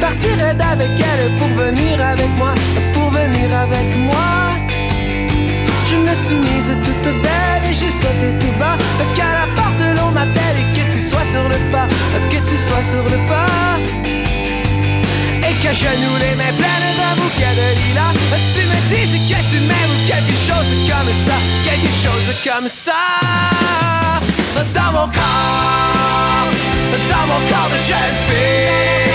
Partirais 0.00 0.54
d'avec 0.54 0.90
elle 0.98 1.30
pour 1.38 1.48
venir 1.48 2.00
avec 2.02 2.28
moi, 2.36 2.54
pour 2.94 3.10
venir 3.10 3.48
avec 3.54 3.88
moi. 3.96 4.50
Je 5.88 5.96
me 5.96 6.14
suis 6.14 6.34
mise 6.34 6.72
toute 6.84 7.12
belle 7.22 7.62
et 7.70 7.74
j'ai 7.74 7.90
sauté 7.90 8.28
tout 8.40 8.54
bas 8.58 8.76
qu'à 9.14 9.30
la 9.40 9.46
porte 9.56 9.82
l'on 9.98 10.10
m'appelle 10.10 10.56
et 10.60 10.78
que 10.78 10.92
tu 10.92 11.00
sois 11.00 11.26
sur 11.30 11.48
le 11.48 11.58
pas, 11.70 11.86
que 12.30 12.36
tu 12.36 12.56
sois 12.56 12.82
sur 12.82 13.04
le 13.04 13.18
pas. 13.28 13.46
Et 15.48 15.54
que 15.62 15.72
je 15.72 15.90
nous 16.02 16.16
les 16.18 16.34
mains 16.36 16.56
pleines 16.58 16.96
d'un 16.98 17.14
bouquet 17.22 17.54
de 17.54 17.68
lilas 17.78 18.14
Tu 18.54 18.62
me 18.66 18.78
dises 18.90 19.16
que 19.30 19.40
tu 19.50 19.58
m'aimes 19.68 19.96
quelque 20.06 20.36
chose 20.48 20.70
comme 20.88 21.12
ça 21.24 21.36
Quelque 21.64 21.92
chose 21.92 22.28
comme 22.44 22.68
ça 22.68 22.92
Dans 24.74 24.92
mon 24.92 25.06
corps 25.06 26.50
Dans 27.08 27.26
mon 27.28 27.40
corps 27.48 27.70
de 27.72 27.78
jeune 27.78 28.16
fille 28.28 29.05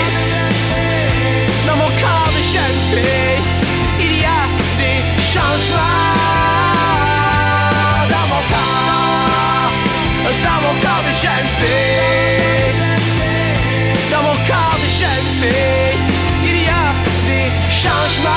Il 2.94 4.18
y 4.20 4.24
a 4.24 4.42
des 4.78 5.00
changements 5.32 5.78
Dans 8.12 8.26
mon 8.32 8.42
corps 8.52 9.72
Dans 10.44 10.60
mon 10.66 10.74
corps 10.80 11.04
de 11.08 11.14
jeune 11.22 11.50
dans 14.10 14.22
mon 14.22 14.34
corps 14.46 14.78
de 14.78 14.88
jeune 15.00 15.52
il 16.44 16.56
y 16.64 16.68
a 16.68 16.92
des 17.26 17.50
changements. 17.70 18.31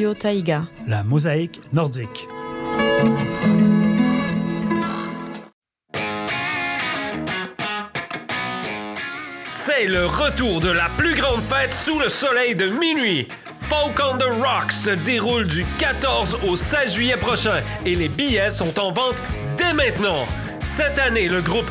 Radio 0.00 0.14
Taïga. 0.14 0.62
La 0.88 1.02
mosaïque 1.02 1.60
nordique. 1.74 2.26
C'est 9.50 9.86
le 9.86 10.06
retour 10.06 10.62
de 10.62 10.70
la 10.70 10.88
plus 10.96 11.14
grande 11.14 11.42
fête 11.42 11.74
sous 11.74 11.98
le 11.98 12.08
soleil 12.08 12.56
de 12.56 12.70
minuit. 12.70 13.28
Folk 13.68 14.00
on 14.02 14.16
the 14.16 14.42
Rocks 14.42 14.72
se 14.72 14.88
déroule 14.88 15.46
du 15.46 15.66
14 15.78 16.38
au 16.48 16.56
16 16.56 16.94
juillet 16.94 17.18
prochain 17.18 17.60
et 17.84 17.94
les 17.94 18.08
billets 18.08 18.50
sont 18.50 18.80
en 18.80 18.92
vente 18.92 19.22
dès 19.58 19.74
maintenant. 19.74 20.24
Cette 20.62 20.98
année, 20.98 21.28
le 21.28 21.42
groupe 21.42 21.70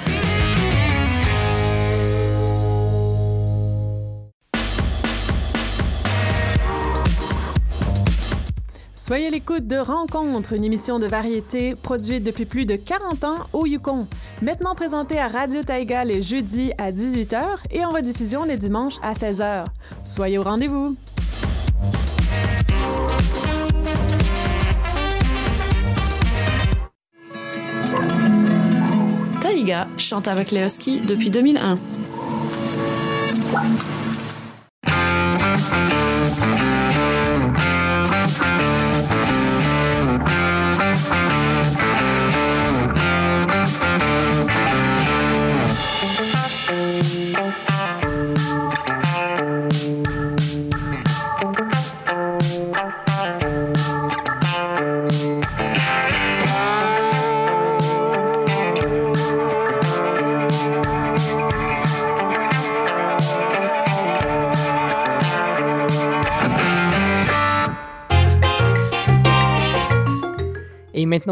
Soyez 9.11 9.27
à 9.27 9.29
l'écoute 9.29 9.67
de 9.67 9.75
Rencontre, 9.75 10.53
une 10.53 10.63
émission 10.63 10.97
de 10.97 11.05
variété 11.05 11.75
produite 11.75 12.23
depuis 12.23 12.45
plus 12.45 12.65
de 12.65 12.77
40 12.77 13.25
ans 13.25 13.39
au 13.51 13.65
Yukon. 13.65 14.07
Maintenant 14.41 14.73
présentée 14.73 15.19
à 15.19 15.27
Radio 15.27 15.63
Taïga 15.63 16.05
les 16.05 16.21
jeudis 16.21 16.71
à 16.77 16.93
18h 16.93 17.57
et 17.71 17.83
en 17.83 17.91
rediffusion 17.91 18.45
les 18.45 18.55
dimanches 18.55 18.95
à 19.03 19.11
16h. 19.11 19.65
Soyez 20.05 20.37
au 20.37 20.43
rendez-vous! 20.43 20.95
Taïga 29.41 29.87
chante 29.97 30.29
avec 30.29 30.51
les 30.51 30.61
Huskies 30.61 31.01
depuis 31.01 31.29
2001. 31.29 31.75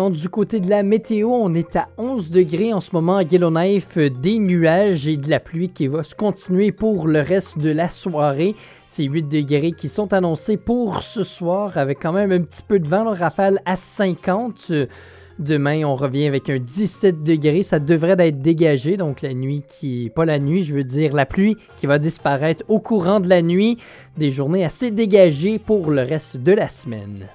Du 0.10 0.30
côté 0.30 0.62
de 0.62 0.70
la 0.70 0.82
météo, 0.82 1.30
on 1.30 1.54
est 1.54 1.76
à 1.76 1.90
11 1.98 2.32
degrés 2.32 2.72
en 2.72 2.80
ce 2.80 2.92
moment 2.94 3.18
à 3.18 3.24
Yellowknife, 3.24 3.98
des 3.98 4.40
nuages 4.40 5.10
et 5.10 5.18
de 5.18 5.30
la 5.30 5.42
pluie 5.42 5.68
qui 5.68 5.88
va 5.88 6.04
se 6.04 6.16
continuer 6.16 6.72
pour 6.72 7.10
le 7.10 7.20
reste 7.20 7.60
de 7.60 7.70
la 7.70 7.90
soirée. 7.90 8.56
C'est 8.88 9.04
8 9.04 9.24
degrés 9.24 9.74
qui 9.74 9.90
sont 9.90 10.14
annoncés 10.14 10.56
pour 10.56 11.04
ce 11.04 11.26
soir 11.26 11.78
avec 11.78 12.00
quand 12.02 12.14
même 12.14 12.32
un 12.32 12.42
petit 12.42 12.64
peu 12.66 12.80
de 12.80 12.88
vent, 12.88 13.04
le 13.04 13.10
rafale 13.10 13.62
à 13.66 13.76
50. 13.76 14.72
Demain, 15.38 15.84
on 15.84 15.96
revient 15.96 16.28
avec 16.28 16.50
un 16.50 16.60
17 16.60 17.22
degrés. 17.22 17.64
Ça 17.64 17.80
devrait 17.80 18.16
être 18.20 18.40
dégagé. 18.40 18.96
Donc, 18.96 19.22
la 19.22 19.34
nuit 19.34 19.64
qui. 19.68 20.12
Pas 20.16 20.26
la 20.26 20.40
nuit, 20.40 20.64
je 20.64 20.76
veux 20.76 20.84
dire 20.86 21.14
la 21.14 21.26
pluie 21.26 21.58
qui 21.76 21.88
va 21.88 22.00
disparaître 22.00 22.64
au 22.70 22.80
courant 22.80 23.20
de 23.20 23.28
la 23.28 23.42
nuit. 23.42 23.78
Des 24.18 24.32
journées 24.32 24.64
assez 24.64 24.92
dégagées 24.92 25.60
pour 25.60 25.92
le 25.92 26.04
reste 26.04 26.38
de 26.38 26.54
la 26.54 26.70
semaine. 26.70 27.28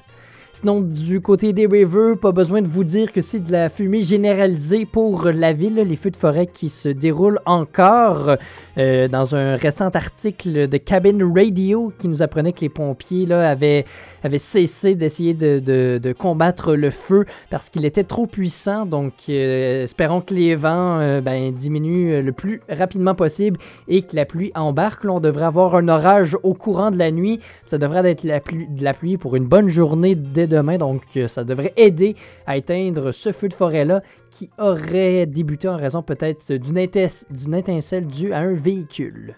Sinon, 0.54 0.82
du 0.82 1.20
côté 1.20 1.52
des 1.52 1.66
rivers, 1.66 2.16
pas 2.16 2.30
besoin 2.30 2.62
de 2.62 2.68
vous 2.68 2.84
dire 2.84 3.10
que 3.10 3.20
c'est 3.20 3.40
de 3.40 3.50
la 3.50 3.68
fumée 3.68 4.02
généralisée 4.02 4.86
pour 4.86 5.24
la 5.24 5.52
ville, 5.52 5.74
les 5.74 5.96
feux 5.96 6.12
de 6.12 6.16
forêt 6.16 6.46
qui 6.46 6.68
se 6.68 6.88
déroulent 6.88 7.40
encore. 7.44 8.36
Euh, 8.78 9.08
dans 9.08 9.34
un 9.34 9.56
récent 9.56 9.88
article 9.88 10.68
de 10.68 10.76
Cabin 10.78 11.18
Radio 11.32 11.92
qui 11.98 12.06
nous 12.06 12.22
apprenait 12.22 12.52
que 12.52 12.60
les 12.60 12.68
pompiers 12.68 13.30
avaient, 13.32 13.84
cessé 14.36 14.94
d'essayer 14.94 15.34
de, 15.34 16.12
combattre 16.12 16.74
le 16.74 16.90
feu 16.90 17.24
parce 17.50 17.68
qu'il 17.68 17.84
était 17.84 18.04
trop 18.04 18.26
puissant. 18.26 18.86
Donc, 18.86 19.12
euh, 19.28 19.82
espérons 19.82 20.20
que 20.20 20.34
les 20.34 20.54
vents 20.54 21.00
euh, 21.00 21.20
ben, 21.20 21.52
diminuent 21.52 22.22
le 22.22 22.32
plus 22.32 22.60
rapidement 22.68 23.16
possible 23.16 23.58
et 23.88 24.02
que 24.02 24.14
la 24.14 24.24
pluie 24.24 24.52
embarque. 24.54 25.04
On 25.04 25.18
devrait 25.18 25.46
avoir 25.46 25.74
un 25.74 25.88
orage 25.88 26.36
au 26.44 26.54
courant 26.54 26.92
de 26.92 26.96
la 26.96 27.10
nuit. 27.10 27.40
Ça 27.66 27.76
devrait 27.76 28.08
être 28.08 28.22
la 28.22 28.38
pluie, 28.38 28.68
de 28.68 28.84
la 28.84 28.94
pluie 28.94 29.16
pour 29.16 29.34
une 29.34 29.46
bonne 29.46 29.68
journée 29.68 30.14
dès 30.14 30.43
demain. 30.46 30.78
Donc, 30.78 31.02
ça 31.26 31.44
devrait 31.44 31.72
aider 31.76 32.16
à 32.46 32.56
éteindre 32.56 33.12
ce 33.12 33.32
feu 33.32 33.48
de 33.48 33.54
forêt-là 33.54 34.02
qui 34.30 34.50
aurait 34.58 35.26
débuté 35.26 35.68
en 35.68 35.76
raison 35.76 36.02
peut-être 36.02 36.52
d'une 36.52 36.78
étincelle 36.78 38.06
due 38.06 38.32
à 38.32 38.38
un 38.38 38.54
véhicule. 38.54 39.36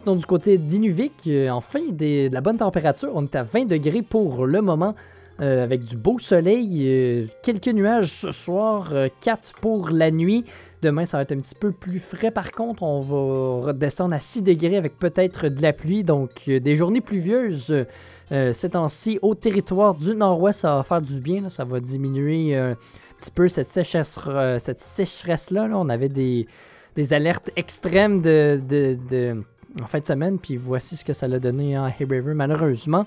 Sinon, 0.00 0.16
du 0.16 0.24
côté 0.24 0.56
d'Inuvik, 0.56 1.12
euh, 1.26 1.50
enfin, 1.50 1.80
de 1.90 2.32
la 2.32 2.40
bonne 2.40 2.56
température. 2.56 3.10
On 3.12 3.24
est 3.24 3.36
à 3.36 3.42
20 3.42 3.66
degrés 3.66 4.00
pour 4.00 4.46
le 4.46 4.62
moment, 4.62 4.94
euh, 5.42 5.62
avec 5.62 5.84
du 5.84 5.98
beau 5.98 6.18
soleil. 6.18 6.86
Euh, 6.86 7.26
quelques 7.42 7.68
nuages 7.68 8.10
ce 8.10 8.30
soir, 8.30 8.94
4 9.20 9.52
pour 9.60 9.90
la 9.90 10.10
nuit. 10.10 10.46
Demain, 10.82 11.04
ça 11.04 11.18
va 11.18 11.24
être 11.24 11.32
un 11.32 11.38
petit 11.38 11.54
peu 11.54 11.72
plus 11.72 11.98
frais. 11.98 12.30
Par 12.30 12.52
contre, 12.52 12.82
on 12.82 13.00
va 13.00 13.66
redescendre 13.66 14.14
à 14.14 14.20
6 14.20 14.42
degrés 14.42 14.78
avec 14.78 14.98
peut-être 14.98 15.48
de 15.48 15.60
la 15.60 15.74
pluie. 15.74 16.04
Donc, 16.04 16.48
des 16.48 16.74
journées 16.74 17.02
pluvieuses 17.02 17.84
ces 18.30 18.70
temps-ci 18.70 19.18
au 19.20 19.34
territoire 19.34 19.94
du 19.94 20.14
nord-ouest. 20.14 20.60
Ça 20.60 20.76
va 20.76 20.82
faire 20.82 21.02
du 21.02 21.20
bien. 21.20 21.48
Ça 21.50 21.64
va 21.64 21.80
diminuer 21.80 22.56
un 22.56 22.76
petit 23.18 23.30
peu 23.30 23.48
cette 23.48 23.66
sécheresse-là. 23.66 24.58
Cette 24.58 24.80
sécheresse 24.80 25.50
-là, 25.50 25.70
On 25.74 25.90
avait 25.90 26.08
des 26.08 26.46
alertes 27.12 27.50
extrêmes 27.56 28.22
de, 28.22 29.42
en 29.82 29.86
fin 29.86 30.00
de 30.00 30.06
semaine. 30.06 30.38
Puis 30.38 30.56
voici 30.56 30.96
ce 30.96 31.04
que 31.04 31.12
ça 31.12 31.26
a 31.26 31.38
donné 31.38 31.76
à 31.76 31.86
Hay 31.86 32.06
River, 32.08 32.32
malheureusement. 32.34 33.04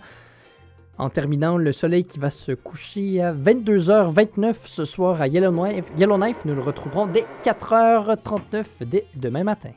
En 1.04 1.10
terminant, 1.10 1.58
le 1.58 1.74
soleil 1.74 2.06
qui 2.06 2.18
va 2.18 2.30
se 2.30 2.54
coucher 2.54 3.22
à 3.22 3.34
22h29 3.34 4.56
ce 4.64 4.86
soir 4.86 5.22
à 5.22 5.28
Yellowknife. 5.28 5.92
Yellowknife, 5.98 6.46
nous 6.46 6.56
le 6.56 6.62
retrouverons 6.62 7.08
dès 7.08 7.26
4h39 7.44 8.64
dès 8.86 9.06
demain 9.14 9.44
matin. 9.44 9.72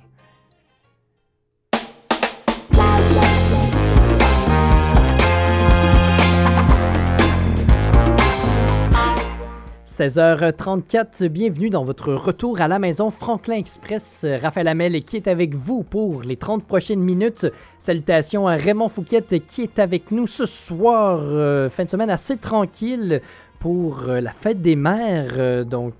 16h34, 9.97 11.27
bienvenue 11.29 11.71
dans 11.71 11.83
votre 11.83 12.13
retour 12.13 12.61
à 12.61 12.69
la 12.69 12.79
maison 12.79 13.11
Franklin 13.11 13.55
Express. 13.55 14.27
Raphaël 14.43 14.69
Hamel 14.69 15.03
qui 15.03 15.17
est 15.17 15.27
avec 15.27 15.55
vous 15.55 15.85
pour 15.85 16.21
les 16.21 16.37
30 16.37 16.67
prochaines 16.67 17.01
minutes. 17.01 17.47
Salutations 17.79 18.47
à 18.47 18.57
Raymond 18.57 18.91
Fouquette 18.91 19.47
qui 19.47 19.63
est 19.63 19.79
avec 19.79 20.11
nous 20.11 20.27
ce 20.27 20.45
soir. 20.45 21.21
Euh, 21.23 21.71
fin 21.71 21.85
de 21.87 21.89
semaine 21.89 22.11
assez 22.11 22.37
tranquille 22.37 23.23
pour 23.59 24.11
euh, 24.11 24.21
la 24.21 24.33
fête 24.33 24.61
des 24.61 24.77
mères. 24.77 25.33
Euh, 25.39 25.65
donc, 25.65 25.95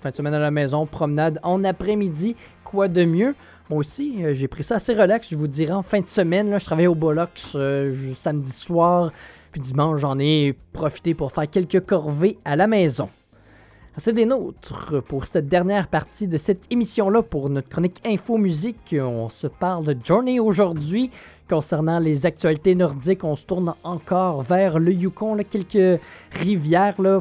fin 0.00 0.08
de 0.08 0.16
semaine 0.16 0.32
à 0.32 0.40
la 0.40 0.50
maison, 0.50 0.86
promenade 0.86 1.38
en 1.42 1.64
après-midi. 1.64 2.34
Quoi 2.64 2.88
de 2.88 3.04
mieux? 3.04 3.34
Moi 3.68 3.80
aussi, 3.80 4.24
j'ai 4.32 4.48
pris 4.48 4.62
ça 4.62 4.76
assez 4.76 4.94
relax, 4.94 5.28
je 5.30 5.36
vous 5.36 5.48
dirais, 5.48 5.74
en 5.74 5.82
fin 5.82 6.00
de 6.00 6.08
semaine. 6.08 6.48
Là, 6.48 6.56
je 6.56 6.64
travaille 6.64 6.86
au 6.86 6.94
Bolox 6.94 7.58
samedi 8.16 8.52
soir. 8.52 9.12
Puis 9.52 9.60
dimanche, 9.60 10.00
j'en 10.00 10.18
ai 10.18 10.56
profité 10.72 11.14
pour 11.14 11.30
faire 11.30 11.48
quelques 11.48 11.84
corvées 11.84 12.38
à 12.44 12.56
la 12.56 12.66
maison. 12.66 13.10
C'est 13.98 14.14
des 14.14 14.24
nôtres 14.24 15.02
pour 15.02 15.26
cette 15.26 15.48
dernière 15.48 15.88
partie 15.88 16.26
de 16.26 16.38
cette 16.38 16.64
émission-là 16.70 17.22
pour 17.22 17.50
notre 17.50 17.68
chronique 17.68 18.00
Info 18.06 18.38
Musique. 18.38 18.96
On 18.98 19.28
se 19.28 19.46
parle 19.46 19.84
de 19.84 19.96
Journey 20.02 20.40
aujourd'hui. 20.40 21.10
Concernant 21.50 21.98
les 21.98 22.24
actualités 22.24 22.74
nordiques, 22.74 23.22
on 23.24 23.36
se 23.36 23.44
tourne 23.44 23.74
encore 23.84 24.40
vers 24.40 24.78
le 24.78 24.90
Yukon, 24.90 25.36
quelques 25.48 26.00
rivières 26.32 26.98
là, 27.02 27.20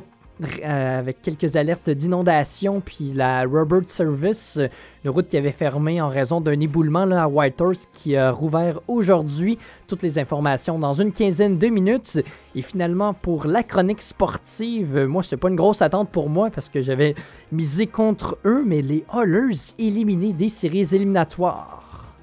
euh, 0.64 1.00
avec 1.00 1.22
quelques 1.22 1.56
alertes 1.56 1.90
d'inondation, 1.90 2.82
puis 2.82 3.14
la 3.14 3.44
Robert 3.44 3.88
Service, 3.88 4.60
une 5.04 5.12
route 5.12 5.28
qui 5.28 5.38
avait 5.38 5.52
fermé 5.52 6.02
en 6.02 6.10
raison 6.10 6.42
d'un 6.42 6.60
éboulement 6.60 7.10
à 7.12 7.28
Whitehorse 7.28 7.88
qui 7.94 8.16
a 8.16 8.32
rouvert 8.32 8.80
aujourd'hui. 8.88 9.58
Toutes 9.88 10.02
les 10.02 10.18
informations 10.18 10.80
dans 10.80 10.94
une 10.94 11.12
quinzaine 11.12 11.58
de 11.58 11.68
minutes. 11.68 12.22
Et 12.56 12.62
finalement, 12.62 13.14
pour 13.14 13.46
la 13.46 13.64
chronique 13.64 14.02
sportive, 14.02 15.06
moi, 15.06 15.22
c'est 15.24 15.38
pas 15.38 15.50
une 15.50 15.56
grosse 15.56 15.82
attente 15.82 16.10
pour 16.10 16.30
moi 16.30 16.50
parce 16.50 16.70
que 16.70 16.82
j'avais 16.82 17.16
misé 17.52 17.88
contre 17.88 18.38
eux, 18.46 18.64
mais 18.66 18.82
les 18.82 19.04
Hollers 19.14 19.76
éliminés 19.78 20.34
des 20.34 20.50
séries 20.50 20.88
éliminatoires. 20.94 22.16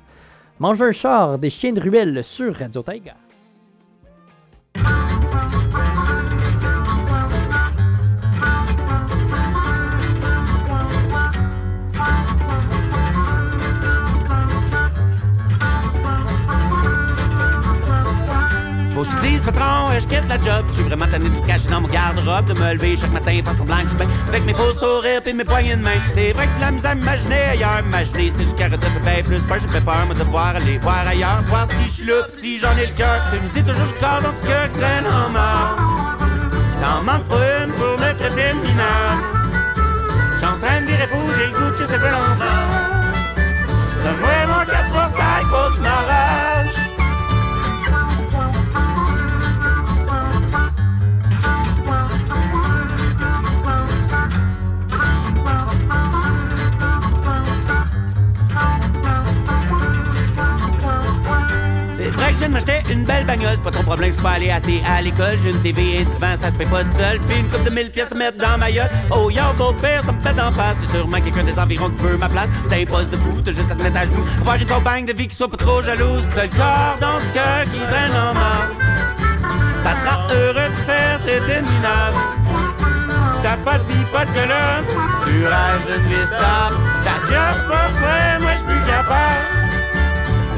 Mange 0.59 0.83
un 0.83 0.93
char 0.93 1.39
des 1.39 1.51
chiens 1.51 1.73
de 1.73 1.81
ruelle 1.81 2.25
sur 2.25 2.55
Radio 2.55 2.83
Taiga. 2.83 3.15
Faut 18.99 19.05
que 19.05 19.11
je 19.11 19.29
dise, 19.29 19.41
patron, 19.43 19.97
je 19.97 20.07
quitte 20.09 20.29
la 20.29 20.41
job. 20.41 20.67
Je 20.67 20.73
suis 20.73 20.83
vraiment 20.83 21.07
tanné 21.07 21.29
de 21.29 21.31
me 21.31 21.47
cacher 21.47 21.69
dans 21.69 21.81
mon 21.81 21.87
garde-robe, 21.87 22.53
de 22.53 22.61
me 22.61 22.73
lever 22.73 22.97
chaque 22.97 23.13
matin, 23.13 23.41
faire 23.45 23.57
semblant 23.57 23.77
que 23.85 23.91
je 23.91 24.29
avec 24.29 24.45
mes 24.45 24.55
faux 24.55 24.73
sourires 24.73 25.23
pis 25.23 25.35
mes 25.35 25.45
poignées 25.45 25.77
de 25.77 25.83
main. 25.83 26.01
C'est 26.11 26.33
vrai 26.33 26.49
que 26.49 26.61
la 26.61 26.73
misère 26.73 26.97
m'imaginer 26.97 27.43
ailleurs, 27.53 27.85
m'imaginer 27.85 28.33
si 28.33 28.45
je 28.45 28.55
carotte 28.57 28.81
bien 28.81 29.23
plus 29.23 29.39
peur, 29.43 29.59
j'ai 29.61 29.81
peur, 29.81 30.05
moi, 30.05 30.15
de 30.17 30.25
voir 30.25 30.57
aller 30.57 30.79
voir 30.79 31.07
ailleurs, 31.07 31.43
voir 31.47 31.69
si 31.71 31.85
je 31.85 31.91
suis 31.91 32.13
si 32.29 32.59
j'en 32.59 32.77
ai 32.77 32.87
le 32.87 32.95
cœur. 32.95 33.21
Tu 33.31 33.39
me 33.39 33.49
dis 33.51 33.63
toujours, 33.63 33.87
je 33.87 34.01
garde 34.01 34.25
dans 34.25 34.35
ce 34.35 34.45
cœur 34.45 34.69
traîne 34.73 35.07
en 35.07 35.31
mort. 35.31 35.77
T'en 36.83 37.03
manques 37.05 37.29
pas 37.29 37.65
une 37.65 37.73
pour 37.75 37.93
me 37.93 38.19
traiter 38.19 38.53
de 38.53 38.59
mineur. 38.67 39.15
J'suis 40.35 40.47
en 40.47 40.59
train 40.59 40.81
de 40.81 40.87
virer 40.87 41.07
fou, 41.07 41.23
j'ai 41.37 41.47
le 41.47 41.53
goût 41.53 41.79
que 41.79 41.87
c'est 41.87 41.99
fait 41.99 42.11
longtemps. 42.11 42.79
Pas 63.37 63.71
ton 63.71 63.83
problème, 63.83 64.13
je 64.13 64.23
pas 64.23 64.33
aller 64.33 64.51
assez 64.51 64.83
à 64.87 65.03
l'école. 65.03 65.39
J'ai 65.43 65.51
une 65.51 65.61
TV 65.61 66.01
et 66.01 66.05
divan, 66.05 66.37
ça 66.41 66.51
se 66.51 66.57
paye 66.57 66.67
pas 66.67 66.83
tout 66.83 66.97
seul. 66.97 67.19
Puis 67.29 67.39
une 67.39 67.49
coupe 67.49 67.65
de 67.65 67.71
mille 67.71 67.91
pièces 67.91 68.13
à 68.13 68.15
mettre 68.15 68.39
dans 68.39 68.57
ma 68.57 68.71
gueule. 68.71 68.91
Oh 69.11 69.31
yo, 69.31 69.43
beau 69.57 69.73
père, 69.75 70.03
ça 70.03 70.13
me 70.13 70.21
pète 70.23 70.37
d'en 70.37 70.51
face. 70.51 70.79
C'est 70.81 70.97
sûrement 70.97 71.21
quelqu'un 71.21 71.45
des 71.45 71.59
environs 71.59 71.91
qui 71.91 72.03
veut 72.03 72.17
ma 72.17 72.29
place. 72.29 72.49
C'est 72.69 72.83
un 72.83 72.87
poste 72.87 73.11
de 73.11 73.17
fou, 73.17 73.35
t'as 73.45 73.53
juste 73.53 73.71
à 73.71 73.75
te 73.75 73.83
mettre 73.83 73.99
à 73.99 74.05
genoux. 74.05 74.25
Voir 74.45 74.57
une 74.57 74.67
compagne 74.67 75.05
de 75.05 75.13
vie 75.13 75.29
qui 75.29 75.37
soit 75.37 75.51
pas 75.51 75.59
trop 75.59 75.83
jalouse. 75.83 76.27
T'as 76.35 76.45
le 76.45 76.49
corps 76.49 76.97
dans 77.01 77.21
ce 77.21 77.33
cœur 77.33 77.65
qui 77.65 77.79
traîne 77.79 78.13
en 78.13 78.33
mal. 78.33 78.69
Ça 79.83 79.91
te 79.91 80.09
rend 80.09 80.23
heureux 80.35 80.71
de 80.71 80.81
faire 80.87 81.21
de 81.21 81.55
minable. 81.73 82.17
T'as 83.43 83.57
pas 83.59 83.79
de 83.79 83.93
vie, 83.93 84.05
pas 84.11 84.25
de 84.25 84.31
colonne. 84.31 84.87
Tu 85.27 85.47
rêves 85.47 85.87
d'une 85.87 86.09
vie 86.09 86.27
stable. 86.27 86.77
T'as 87.05 87.27
job 87.27 87.69
pas 87.69 87.89
prêt, 88.01 88.39
moi 88.41 88.51
j'suis 88.55 88.65
plus 88.65 88.87
capable. 88.87 89.68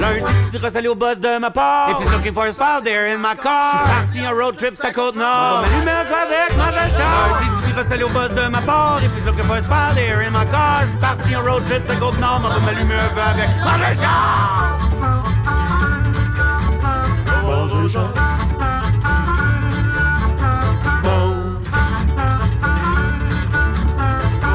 Lundi, 0.01 0.21
tu 0.45 0.51
diras 0.59 0.71
salut 0.71 0.89
au 0.89 0.95
boss 0.95 1.21
de 1.21 1.39
ma 1.39 1.51
part. 1.51 1.91
If 1.91 1.99
he's 2.01 2.13
looking 2.13 2.33
for 2.33 2.47
his 2.47 2.57
file, 2.57 2.81
they're 2.83 3.09
in 3.09 3.21
my 3.21 3.35
car. 3.37 3.75
J'suis 3.75 3.93
parti 3.93 4.27
en 4.27 4.35
road 4.35 4.57
trip, 4.57 4.75
sa 4.75 4.93
côte 4.93 5.15
nord. 5.15 5.63
M'allumer 5.63 5.93
un 5.93 6.07
avec, 6.23 6.57
manger 6.57 6.79
un. 6.79 7.29
Lundi, 7.33 7.45
tu 7.63 7.69
diras 7.69 7.85
salut 7.85 8.05
au 8.05 8.09
boss 8.09 8.31
de 8.31 8.49
ma 8.49 8.61
part. 8.63 9.01
If 9.03 9.15
he's 9.15 9.27
looking 9.27 9.45
for 9.45 9.57
his 9.57 9.67
file, 9.67 9.95
they're 9.95 10.23
in 10.23 10.33
my 10.33 10.47
car. 10.51 10.87
J'suis 10.87 10.97
parti 10.99 11.37
en 11.37 11.43
road 11.43 11.63
trip, 11.67 11.83
sa 11.87 11.97
côte 11.97 12.19
nord. 12.19 12.41
M'allumer 12.65 12.95
un 12.95 13.09
feu 13.15 13.21
avec, 13.21 13.49
manger 13.63 13.85
un 13.85 13.95
char. 13.95 14.79
Manger 17.45 17.75
un 17.75 17.89
char. 17.89 18.13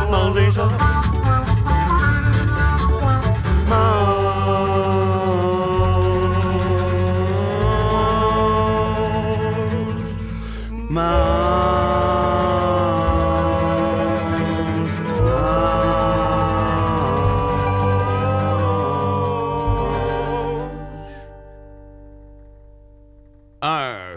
Manger. 0.10 0.95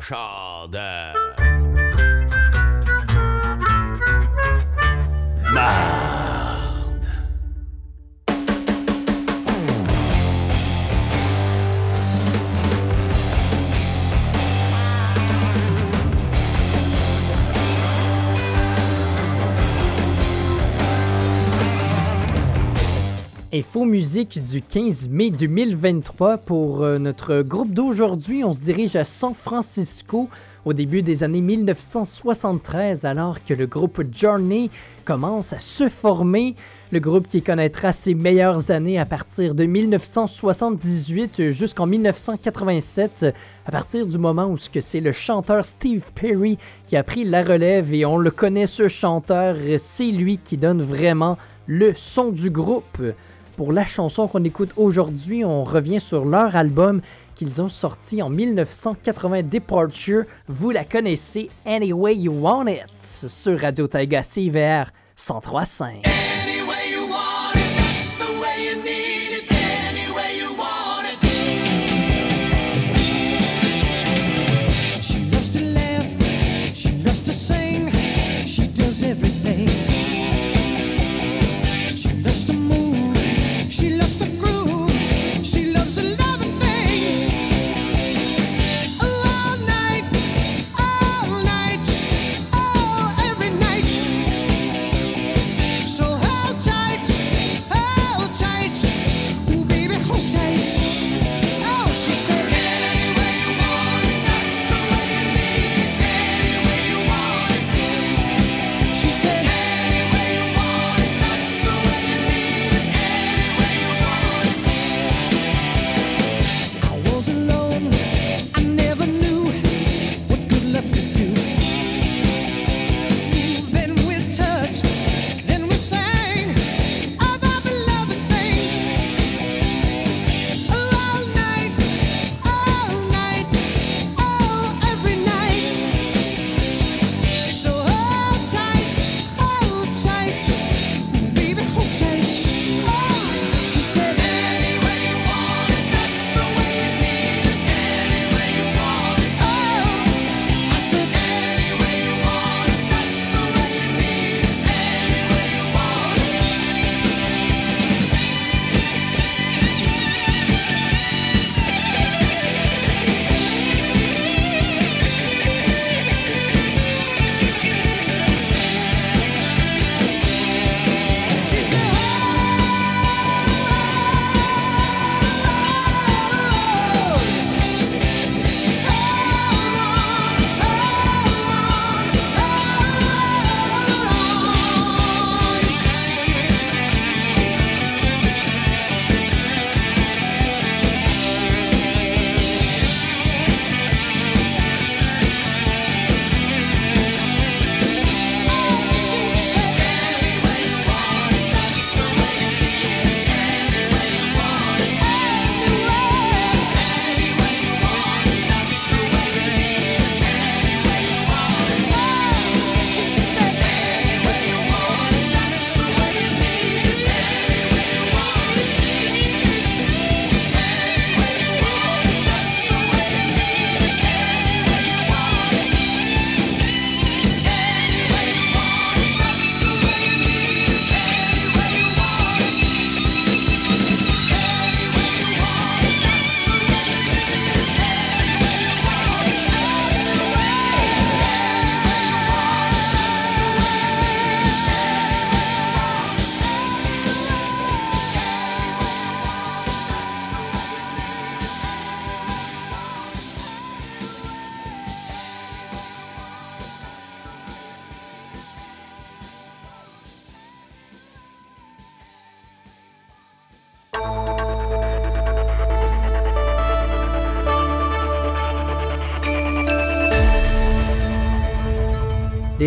De... 0.01 1.13
Marde. 5.53 6.08
Info 23.59 23.85
musique 23.85 24.41
du 24.41 24.63
15 24.63 25.09
mai 25.09 25.31
2023 25.31 26.39
pour 26.39 26.85
euh, 26.85 26.99
notre 26.99 27.43
groupe 27.43 27.73
d'aujourd'hui. 27.73 28.45
On 28.45 28.53
se 28.53 28.61
dirige 28.61 28.95
à 28.95 29.03
San 29.03 29.35
Francisco 29.35 30.29
au 30.65 30.73
début 30.73 31.03
des 31.03 31.25
années 31.25 31.41
1973 31.41 33.05
alors 33.05 33.43
que 33.43 33.55
le 33.55 33.67
groupe 33.67 34.01
Journey 34.13 34.71
commence 35.05 35.53
à 35.53 35.59
se 35.59 35.89
former. 35.89 36.55
Le 36.93 37.01
groupe 37.01 37.27
qui 37.27 37.43
connaîtra 37.43 37.91
ses 37.91 38.15
meilleures 38.15 38.71
années 38.71 38.97
à 38.97 39.07
partir 39.07 39.57
de 39.57 39.65
1978 39.65 41.51
jusqu'en 41.51 41.87
1987, 41.87 43.27
à 43.67 43.73
partir 43.73 44.07
du 44.07 44.19
moment 44.19 44.47
où 44.47 44.57
c'est 44.57 45.01
le 45.01 45.11
chanteur 45.11 45.65
Steve 45.65 46.13
Perry 46.15 46.59
qui 46.87 46.97
a 46.97 47.03
pris 47.03 47.25
la 47.25 47.43
relève 47.43 47.93
et 47.93 48.05
on 48.05 48.19
le 48.19 48.31
connaît 48.31 48.67
ce 48.67 48.87
chanteur, 48.87 49.57
c'est 49.79 50.13
lui 50.13 50.39
qui 50.39 50.57
donne 50.57 50.81
vraiment 50.81 51.37
le 51.67 51.93
son 51.97 52.31
du 52.31 52.51
groupe. 52.51 53.03
Pour 53.59 53.73
la 53.73 53.85
chanson 53.85 54.29
qu'on 54.29 54.45
écoute 54.45 54.71
aujourd'hui, 54.77 55.45
on 55.45 55.65
revient 55.65 55.99
sur 55.99 56.25
leur 56.25 56.55
album 56.55 57.01
qu'ils 57.35 57.61
ont 57.61 57.69
sorti 57.69 58.23
en 58.23 58.31
1980, 58.31 59.43
Departure. 59.43 60.23
Vous 60.47 60.71
la 60.71 60.85
connaissez, 60.85 61.51
Anyway 61.67 62.15
You 62.15 62.35
Want 62.35 62.69
It, 62.69 62.85
sur 63.01 63.59
Radio 63.59 63.89
Taiga 63.89 64.23
CVR 64.23 64.93
103.5. 65.17 66.28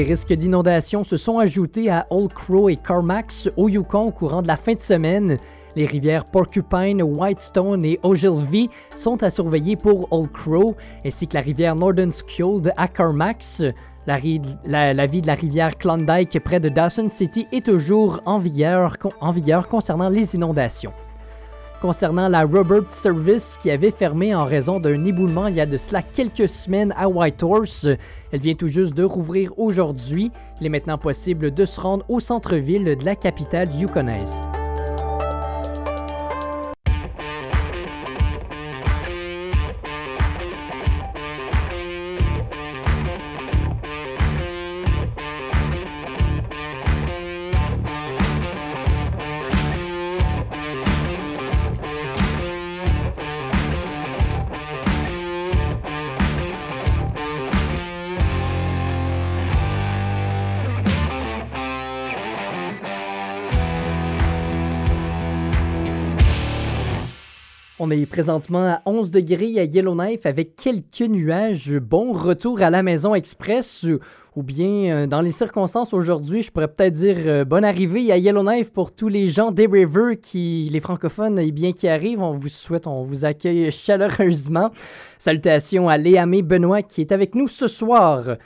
Des 0.02 0.08
risques 0.08 0.34
d'inondation 0.34 1.04
se 1.04 1.16
sont 1.16 1.38
ajoutés 1.38 1.92
à 1.92 2.08
Old 2.10 2.34
Crow 2.34 2.70
et 2.70 2.76
Carmax 2.76 3.52
au 3.56 3.70
Yukon 3.70 4.08
au 4.08 4.12
courant 4.12 4.42
de 4.42 4.48
la 4.48 4.58
fin 4.58 4.74
de 4.74 4.80
semaine. 4.80 5.38
Les 5.76 5.86
rivières 5.86 6.26
Porcupine, 6.26 7.04
Whitestone 7.04 7.86
et 7.86 8.00
Ogilvy 8.02 8.68
sont 8.96 9.22
à 9.22 9.30
surveiller 9.30 9.76
pour 9.76 10.12
Old 10.12 10.32
Crow, 10.32 10.76
ainsi 11.06 11.28
que 11.28 11.36
la 11.36 11.42
rivière 11.42 11.76
Northern 11.76 12.10
Skjold 12.10 12.74
à 12.78 12.88
Carmax. 12.88 13.62
La, 14.08 14.18
vie 14.18 14.40
de 14.40 15.28
la 15.28 15.36
rivière 15.36 15.78
Klondike 15.78 16.40
près 16.44 16.60
de 16.60 16.70
Dawson 16.70 17.08
City 17.08 17.46
est 17.52 17.68
toujours 17.68 18.22
en 18.26 18.40
vigueur 18.40 18.98
concernant 19.70 20.10
les 20.10 20.34
inondations. 20.34 20.94
Concernant 21.82 22.30
la 22.30 22.44
Robert 22.44 22.90
Service 22.90 23.58
qui 23.62 23.72
avait 23.72 23.92
fermé 23.92 24.36
en 24.36 24.46
raison 24.46 24.80
d'un 24.80 25.04
éboulement 25.04 25.48
il 25.48 25.56
y 25.56 25.62
a 25.62 25.66
de 25.66 25.78
cela 25.78 26.04
quelques 26.04 26.48
semaines 26.48 26.94
à 26.96 27.10
Whitehorse. 27.10 27.88
Elle 28.32 28.40
vient 28.40 28.54
tout 28.54 28.68
juste 28.68 28.94
de 28.94 29.04
rouvrir 29.04 29.52
aujourd'hui. 29.58 30.32
Il 30.60 30.68
est 30.68 30.70
maintenant 30.70 30.98
possible 30.98 31.52
de 31.52 31.66
se 31.66 31.82
rendre 31.82 32.06
au 32.08 32.20
centre-ville 32.20 32.84
de 32.84 33.04
la 33.06 33.16
capitale 33.16 33.74
yukonaise. 33.74 34.46
On 67.84 67.90
est 67.90 68.06
présentement 68.06 68.74
à 68.74 68.82
11 68.86 69.10
degrés 69.10 69.58
à 69.58 69.64
Yellowknife 69.64 70.28
avec 70.28 70.56
quelques 70.56 71.02
nuages. 71.02 71.80
Bon 71.80 72.12
retour 72.12 72.62
à 72.62 72.70
la 72.70 72.84
maison 72.84 73.16
express 73.16 73.86
euh, 73.86 74.00
ou 74.36 74.44
bien 74.44 74.68
euh, 74.68 75.08
dans 75.08 75.22
les 75.22 75.32
circonstances 75.32 75.92
aujourd'hui, 75.92 76.44
je 76.44 76.52
pourrais 76.52 76.68
peut-être 76.68 76.94
dire 76.94 77.16
euh, 77.26 77.44
bonne 77.44 77.66
arrivée 77.66 78.12
à 78.12 78.18
Yellowknife 78.18 78.70
pour 78.72 78.94
tous 78.94 79.08
les 79.08 79.30
gens 79.30 79.52
des 79.52 79.66
River 79.66 80.18
qui 80.22 80.70
les 80.72 80.80
francophones 80.80 81.40
et 81.40 81.52
bien 81.52 81.72
qui 81.72 81.88
arrivent. 81.88 82.22
On 82.22 82.34
vous 82.34 82.50
souhaite, 82.50 82.86
on 82.86 83.02
vous 83.02 83.26
accueille 83.26 83.72
chaleureusement. 83.72 84.70
Salutations 85.18 85.90
à 85.90 85.98
Léamé 85.98 86.44
Benoît 86.44 86.84
qui 86.84 87.02
est 87.02 87.12
avec 87.12 87.34
nous 87.34 87.48
ce 87.48 87.68
soir. 87.68 88.38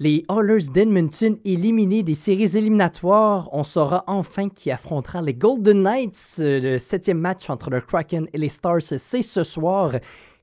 Les 0.00 0.24
Oilers 0.28 0.70
d'Edmonton 0.72 1.36
éliminés 1.44 2.02
des 2.02 2.14
séries 2.14 2.56
éliminatoires. 2.56 3.48
On 3.52 3.62
saura 3.62 4.02
enfin 4.08 4.48
qui 4.48 4.72
affrontera 4.72 5.22
les 5.22 5.34
Golden 5.34 5.82
Knights. 5.82 6.36
Euh, 6.40 6.60
Le 6.60 6.78
septième 6.78 7.18
match 7.18 7.48
entre 7.48 7.70
le 7.70 7.80
Kraken 7.80 8.26
et 8.32 8.38
les 8.38 8.48
Stars, 8.48 8.82
c'est 8.82 9.22
ce 9.22 9.44
soir. 9.44 9.92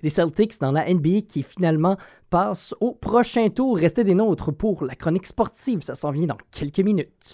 Les 0.04 0.10
Celtics 0.10 0.58
dans 0.62 0.72
la 0.72 0.92
NBA 0.92 1.22
qui 1.28 1.44
finalement 1.44 1.98
passent 2.30 2.74
au 2.80 2.94
prochain 2.94 3.50
tour. 3.50 3.78
Restez 3.78 4.06
des 4.06 4.16
nôtres 4.16 4.54
pour 4.54 4.86
la 4.86 4.96
chronique 4.96 5.28
sportive. 5.28 5.82
Ça 5.82 5.96
s'en 5.96 6.12
vient 6.12 6.28
dans 6.28 6.38
quelques 6.50 6.80
minutes. 6.80 7.34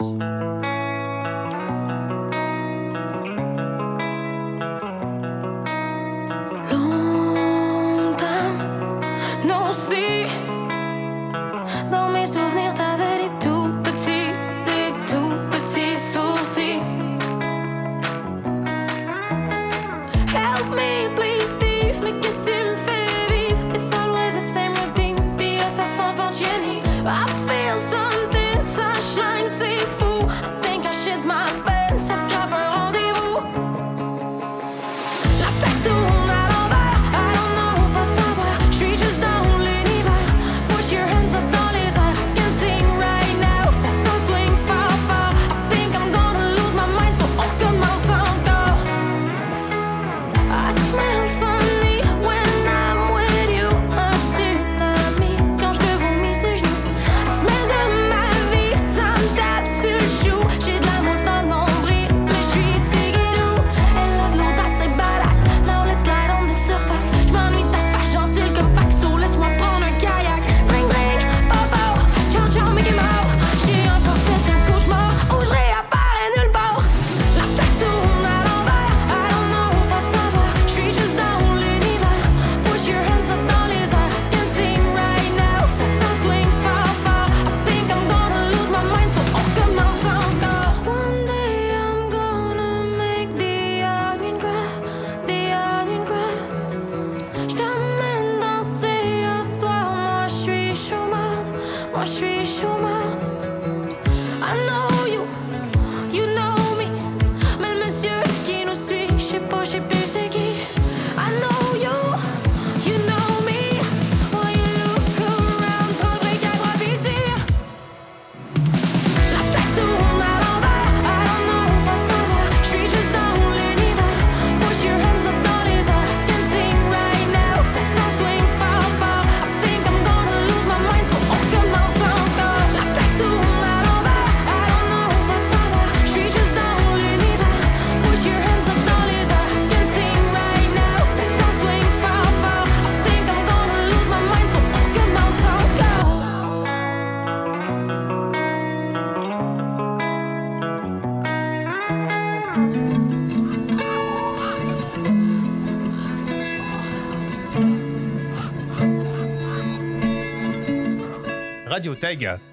Radio. 161.77 161.95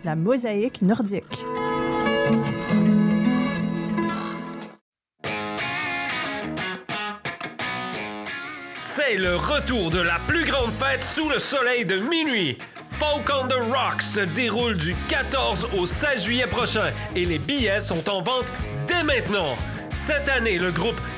La 0.05 0.17
mosaïque 0.17 0.83
nordique. 0.83 1.25
C'est 8.81 9.17
le 9.17 9.37
retour 9.37 9.91
de 9.91 10.01
la 10.01 10.19
plus 10.27 10.45
grande 10.45 10.73
fête 10.73 11.03
sous 11.03 11.31
le 11.31 11.39
soleil 11.39 11.87
de 11.87 12.01
minuit. 12.01 12.59
Folk 12.99 13.31
on 13.33 13.49
the 13.49 13.75
Rocks 13.75 14.03
se 14.03 14.21
déroule 14.21 14.77
du 14.77 14.95
14 15.09 15.71
au 15.79 15.87
16 15.87 16.25
juillet 16.25 16.47
prochain 16.47 16.93
et 17.17 17.25
les 17.25 17.39
billets 17.39 17.81
sont 17.81 18.11
en 18.11 18.21
vente 18.21 18.53
dès 18.87 19.03
maintenant. 19.03 19.57
Cette 19.91 20.29
année, 20.29 20.59
le 20.59 20.71
groupe 20.71 21.01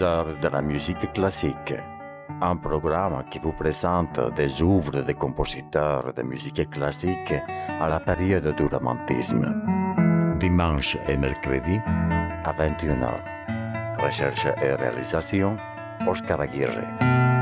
de 0.00 0.48
la 0.48 0.62
musique 0.62 1.12
classique. 1.12 1.74
Un 2.40 2.56
programme 2.56 3.24
qui 3.30 3.40
vous 3.40 3.52
présente 3.52 4.20
des 4.36 4.62
œuvres 4.62 5.02
des 5.02 5.14
compositeurs 5.14 6.12
de 6.14 6.22
musique 6.22 6.70
classique 6.70 7.34
à 7.80 7.88
la 7.88 7.98
période 7.98 8.54
du 8.54 8.66
romantisme. 8.66 9.52
Dimanche 10.38 10.96
et 11.08 11.16
mercredi 11.16 11.80
à 12.44 12.52
21h. 12.52 13.98
Recherche 13.98 14.46
et 14.62 14.74
réalisation, 14.74 15.56
Oscar 16.06 16.40
Aguirre. 16.42 17.37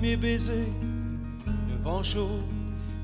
Premier 0.00 0.16
baiser, 0.16 0.72
le 1.68 1.76
vent 1.76 2.02
chaud 2.02 2.40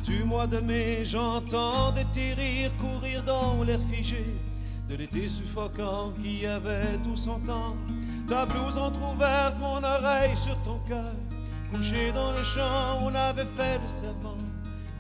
du 0.03 0.25
mois 0.25 0.47
de 0.47 0.61
mai, 0.61 1.05
j'entends 1.05 1.93
tes 2.15 2.33
rires 2.33 2.75
courir 2.79 3.23
dans 3.23 3.63
l'air 3.65 3.81
figé 3.93 4.25
de 4.89 4.95
l'été 4.95 5.29
suffocant 5.29 6.15
qui 6.23 6.47
avait 6.47 6.97
tout 7.05 7.15
son 7.15 7.39
temps. 7.41 7.77
Ta 8.27 8.47
blouse 8.47 8.79
entr'ouverte, 8.79 9.57
mon 9.61 9.77
oreille 9.77 10.35
sur 10.35 10.57
ton 10.63 10.79
cœur, 10.89 11.13
couché 11.71 12.13
dans 12.13 12.33
le 12.33 12.43
champ, 12.43 13.03
on 13.03 13.15
avait 13.15 13.45
fait 13.45 13.79
le 13.79 13.89
serment 13.89 14.39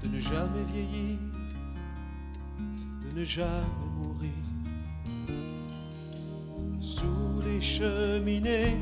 de 0.02 0.08
ne 0.08 0.20
jamais 0.20 0.64
vieillir, 0.70 1.16
de 3.06 3.18
ne 3.18 3.24
jamais 3.24 3.88
mourir. 3.96 4.44
Sous 6.78 7.40
les 7.46 7.62
cheminées, 7.62 8.76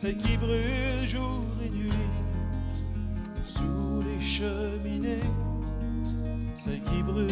celles 0.00 0.16
qui 0.16 0.34
brûlent 0.38 1.04
jour 1.04 1.44
et 1.62 1.68
nuit, 1.68 1.90
sous 3.46 4.02
les 4.02 4.18
cheminées, 4.18 5.20
celles 6.56 6.82
qui 6.84 7.02
brûlent 7.02 7.28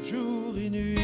jour 0.00 0.54
et 0.56 0.70
nuit. 0.70 0.94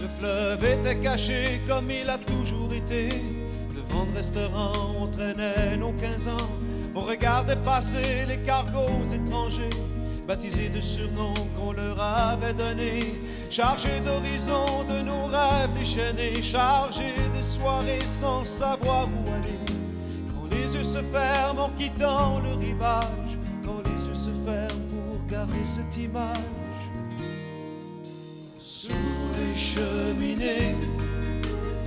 Le 0.00 0.08
fleuve 0.18 0.64
était 0.64 0.96
caché 1.00 1.60
comme 1.68 1.90
il 1.90 2.08
a 2.08 2.16
toujours 2.16 2.72
été. 2.72 3.10
Devant 3.76 4.06
le 4.06 4.16
restaurant, 4.16 4.94
on 4.98 5.06
traînait 5.08 5.76
nos 5.76 5.92
15 5.92 6.28
ans. 6.28 6.69
On 6.94 7.00
regardait 7.00 7.56
passer 7.56 8.26
les 8.26 8.38
cargos 8.38 9.04
étrangers, 9.14 9.70
baptisés 10.26 10.68
de 10.68 10.80
surnoms 10.80 11.34
qu'on 11.56 11.72
leur 11.72 12.00
avait 12.00 12.52
donnés. 12.52 13.20
Chargés 13.48 14.00
d'horizons, 14.04 14.84
de 14.88 15.02
nos 15.02 15.26
rêves 15.26 15.72
déchaînés, 15.78 16.42
chargés 16.42 17.14
de 17.36 17.42
soirées 17.42 18.00
sans 18.00 18.44
savoir 18.44 19.06
où 19.08 19.28
aller. 19.32 19.58
Quand 20.28 20.48
les 20.50 20.76
yeux 20.76 20.84
se 20.84 21.02
ferment 21.12 21.66
en 21.66 21.68
quittant 21.70 22.40
le 22.40 22.54
rivage, 22.54 23.38
quand 23.64 23.82
les 23.84 24.06
yeux 24.06 24.14
se 24.14 24.30
ferment 24.44 24.88
pour 24.88 25.26
garder 25.28 25.64
cette 25.64 25.96
image. 25.96 26.38
Sous 28.58 28.92
les 29.38 29.58
cheminées, 29.58 30.76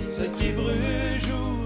celles 0.10 0.32
qui 0.34 0.52
brûlent 0.52 1.20
jour 1.20 1.63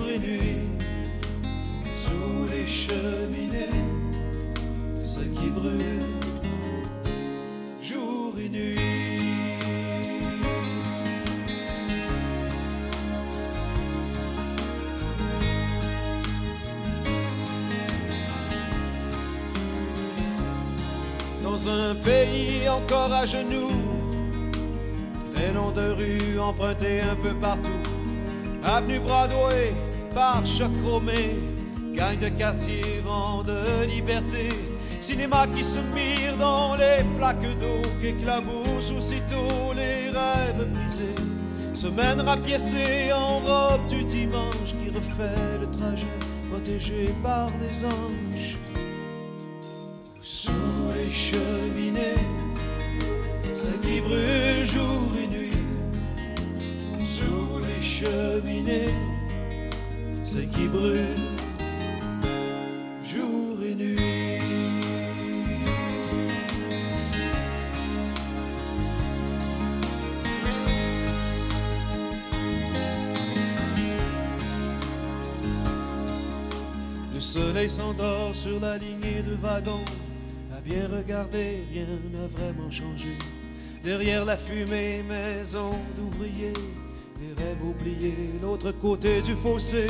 cheminées, 2.68 3.70
celles 5.06 5.32
qui 5.32 5.50
brûlent 5.50 6.04
jour 7.82 8.34
et 8.38 8.50
nuit. 8.50 8.76
Dans 21.44 21.70
un 21.70 21.96
pays 21.96 22.68
encore 22.68 23.14
à 23.14 23.26
genoux, 23.26 23.72
des 25.36 25.52
noms 25.54 25.72
de 25.72 25.90
rues 25.92 26.40
empruntés 26.40 27.02
un 27.02 27.16
peu 27.16 27.34
partout. 27.36 27.70
Avenue 28.64 29.00
Broadway, 29.00 29.72
par 30.14 30.44
chromé, 30.82 31.38
gagne 31.98 32.20
de 32.20 32.30
quartier, 32.30 33.02
vent 33.04 33.44
de 33.44 33.86
liberté. 33.88 34.50
Cinéma 35.00 35.48
qui 35.56 35.64
se 35.64 35.80
mire 35.96 36.38
dans 36.38 36.76
les 36.76 37.04
flaques 37.18 37.42
d'eau, 37.60 37.82
qu'éclaboussent 38.02 38.92
aussitôt 38.92 39.74
les 39.76 40.10
rêves 40.10 40.68
brisés. 40.74 41.16
Semaine 41.74 42.22
rapiécée 42.22 43.12
en 43.14 43.40
robe 43.40 43.88
du 43.88 44.04
dimanche 44.04 44.72
qui 44.80 44.90
refait 44.90 45.58
le 45.60 45.70
trajet, 45.72 46.18
protégé 46.52 47.14
par 47.24 47.50
des 47.62 47.86
anges. 47.86 48.58
Sous 50.22 50.52
les 50.96 51.12
cheminées, 51.12 52.22
celles 53.56 53.80
qui 53.80 54.02
brûlent 54.02 54.66
jour 54.66 55.10
et 55.24 55.28
nuit. 55.28 55.58
Sous 57.06 57.60
les 57.60 57.82
cheminées, 57.82 58.94
celles 60.24 60.50
qui 60.50 60.68
brûlent 60.68 61.37
s'endort 77.70 78.36
sur 78.36 78.60
la 78.60 78.78
lignée 78.78 79.22
de 79.22 79.36
wagons. 79.42 79.86
À 80.56 80.62
bien 80.62 80.88
regarder, 80.88 81.64
rien 81.72 81.86
n'a 82.14 82.28
vraiment 82.28 82.70
changé. 82.70 83.10
Derrière 83.84 84.26
la 84.26 84.38
fumée, 84.38 85.04
maison 85.08 85.72
d'ouvriers, 85.96 86.54
les 87.20 87.44
rêves 87.44 87.64
oubliés, 87.64 88.40
l'autre 88.42 88.72
côté 88.72 89.22
du 89.22 89.36
fossé. 89.36 89.88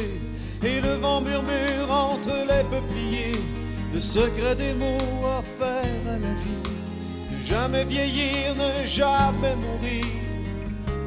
Et 0.63 0.82
le 0.82 0.95
vent 0.95 1.21
murmure 1.21 1.89
entre 1.91 2.36
les 2.47 2.63
peupliers, 2.63 3.39
le 3.93 3.99
secret 3.99 4.55
des 4.55 4.73
mots 4.73 4.97
offerts 5.38 6.07
à 6.07 6.19
la 6.19 6.34
vie. 6.34 6.71
Ne 7.32 7.43
jamais 7.43 7.86
vieillir, 7.86 8.55
ne 8.55 8.86
jamais 8.86 9.55
mourir, 9.55 10.05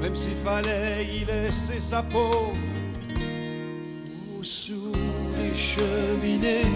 même 0.01 0.14
s'il 0.14 0.35
fallait 0.37 1.05
y 1.05 1.25
laisser 1.25 1.81
sa 1.81 2.03
peau. 2.03 2.53
Cheminées, 6.41 6.66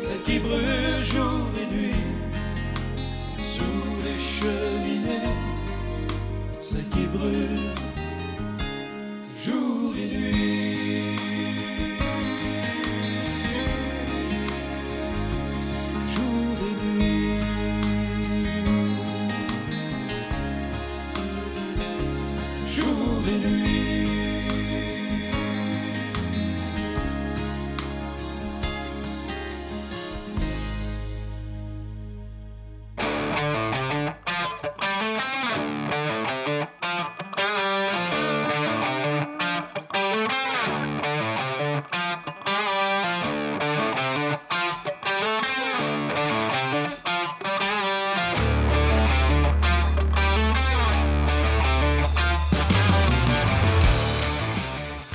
celles 0.00 0.22
qui 0.22 0.38
brûlent 0.38 1.04
jour 1.04 1.48
et 1.60 1.74
nuit. 1.74 1.94
Sous 3.38 3.62
les 4.04 4.18
cheminées, 4.18 5.34
celles 6.60 6.88
qui 6.88 7.06
brûlent 7.06 7.65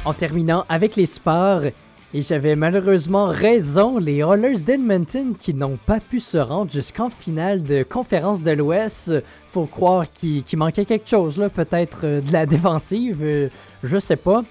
En 0.03 0.13
terminant 0.13 0.65
avec 0.67 0.95
les 0.95 1.05
sports, 1.05 1.61
et 2.13 2.21
j'avais 2.21 2.55
malheureusement 2.55 3.27
raison, 3.27 3.97
les 3.99 4.17
Oilers 4.17 4.61
d'Edmonton 4.61 5.33
qui 5.39 5.53
n'ont 5.53 5.77
pas 5.85 5.99
pu 5.99 6.19
se 6.19 6.37
rendre 6.39 6.71
jusqu'en 6.71 7.09
finale 7.09 7.61
de 7.63 7.83
conférence 7.83 8.41
de 8.41 8.51
l'Ouest, 8.51 9.13
faut 9.51 9.65
croire 9.67 10.11
qu'il 10.11 10.43
manquait 10.57 10.85
quelque 10.85 11.07
chose, 11.07 11.37
là, 11.37 11.49
peut-être 11.49 12.01
euh, 12.03 12.19
de 12.21 12.33
la 12.33 12.45
défensive. 12.47 13.19
euh, 13.21 13.49
Je 13.83 13.97
sais 13.99 14.15
pas. 14.15 14.43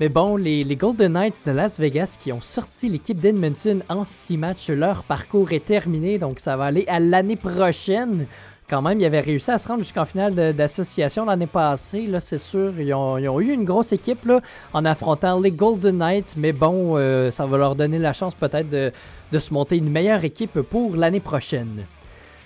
Mais 0.00 0.08
bon, 0.08 0.36
les, 0.36 0.64
les 0.64 0.76
Golden 0.76 1.12
Knights 1.12 1.42
de 1.46 1.52
Las 1.52 1.78
Vegas 1.78 2.16
qui 2.18 2.32
ont 2.32 2.40
sorti 2.40 2.88
l'équipe 2.88 3.18
d'Edmonton 3.20 3.82
en 3.88 4.04
six 4.04 4.36
matchs, 4.38 4.70
leur 4.70 5.02
parcours 5.04 5.52
est 5.52 5.64
terminé, 5.64 6.18
donc 6.18 6.40
ça 6.40 6.56
va 6.56 6.64
aller 6.64 6.84
à 6.88 7.00
l'année 7.00 7.36
prochaine. 7.36 8.26
Quand 8.68 8.80
même, 8.80 8.98
ils 8.98 9.04
avaient 9.04 9.20
réussi 9.20 9.50
à 9.50 9.58
se 9.58 9.68
rendre 9.68 9.82
jusqu'en 9.82 10.06
finale 10.06 10.54
d'association 10.54 11.26
l'année 11.26 11.46
passée. 11.46 12.06
Là, 12.06 12.18
c'est 12.18 12.38
sûr, 12.38 12.72
ils 12.80 12.94
ont, 12.94 13.40
eu 13.40 13.52
une 13.52 13.64
grosse 13.64 13.92
équipe 13.92 14.30
en 14.72 14.84
affrontant 14.86 15.38
les 15.38 15.50
Golden 15.50 15.98
Knights, 15.98 16.34
mais 16.38 16.52
bon, 16.52 16.96
euh, 16.96 17.30
ça 17.30 17.44
va 17.44 17.58
leur 17.58 17.76
donner 17.76 17.98
la 17.98 18.14
chance 18.14 18.34
peut-être 18.34 18.70
de, 18.70 18.90
de 19.32 19.38
se 19.38 19.52
monter 19.52 19.76
une 19.76 19.90
meilleure 19.90 20.24
équipe 20.24 20.60
pour 20.62 20.96
l'année 20.96 21.20
prochaine. 21.20 21.84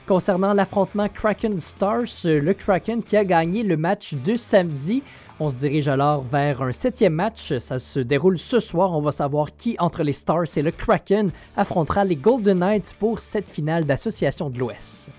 Concernant 0.08 0.54
l'affrontement 0.54 1.06
Kraken 1.06 1.58
Stars, 1.58 2.24
euh, 2.24 2.40
le 2.40 2.54
Kraken 2.54 3.02
qui 3.02 3.14
a 3.14 3.26
gagné 3.26 3.62
le 3.62 3.76
match 3.76 4.14
de 4.14 4.36
samedi. 4.36 5.02
On 5.38 5.50
se 5.50 5.56
dirige 5.56 5.86
alors 5.86 6.22
vers 6.22 6.62
un 6.62 6.72
septième 6.72 7.12
match. 7.12 7.58
Ça 7.58 7.78
se 7.78 8.00
déroule 8.00 8.38
ce 8.38 8.58
soir. 8.58 8.92
On 8.92 9.02
va 9.02 9.12
savoir 9.12 9.54
qui 9.54 9.76
entre 9.78 10.02
les 10.02 10.12
Stars 10.12 10.56
et 10.56 10.62
le 10.62 10.70
Kraken 10.70 11.30
affrontera 11.58 12.04
les 12.04 12.16
Golden 12.16 12.58
Knights 12.58 12.96
pour 12.98 13.20
cette 13.20 13.50
finale 13.50 13.84
d'association 13.84 14.48
de 14.48 14.58
l'Ouest. 14.58 15.10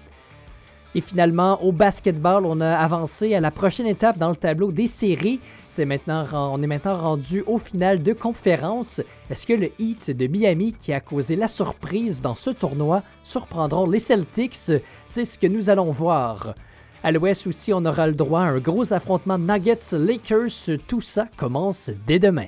Et 0.95 1.01
finalement, 1.01 1.61
au 1.63 1.71
basketball, 1.71 2.45
on 2.45 2.61
a 2.61 2.71
avancé 2.75 3.35
à 3.35 3.39
la 3.39 3.51
prochaine 3.51 3.85
étape 3.85 4.17
dans 4.17 4.29
le 4.29 4.35
tableau 4.35 4.71
des 4.71 4.87
séries. 4.87 5.39
C'est 5.67 5.85
maintenant, 5.85 6.25
on 6.33 6.61
est 6.63 6.67
maintenant 6.67 6.97
rendu 6.97 7.43
au 7.45 7.59
final 7.59 8.01
de 8.01 8.13
conférence. 8.13 8.99
Est-ce 9.29 9.45
que 9.45 9.53
le 9.53 9.69
Heat 9.79 10.09
de 10.11 10.27
Miami, 10.27 10.73
qui 10.73 10.91
a 10.91 10.99
causé 10.99 11.35
la 11.35 11.47
surprise 11.47 12.21
dans 12.21 12.35
ce 12.35 12.49
tournoi, 12.49 13.03
surprendront 13.23 13.87
les 13.87 13.99
Celtics? 13.99 14.55
C'est 15.05 15.25
ce 15.25 15.37
que 15.37 15.47
nous 15.47 15.69
allons 15.69 15.91
voir. 15.91 16.55
À 17.03 17.11
l'ouest 17.11 17.47
aussi, 17.47 17.71
on 17.71 17.85
aura 17.85 18.07
le 18.07 18.13
droit 18.13 18.41
à 18.41 18.49
un 18.49 18.57
gros 18.57 18.91
affrontement 18.91 19.37
Nuggets-Lakers. 19.37 20.79
Tout 20.87 21.01
ça 21.01 21.27
commence 21.37 21.91
dès 22.07 22.19
demain. 22.19 22.47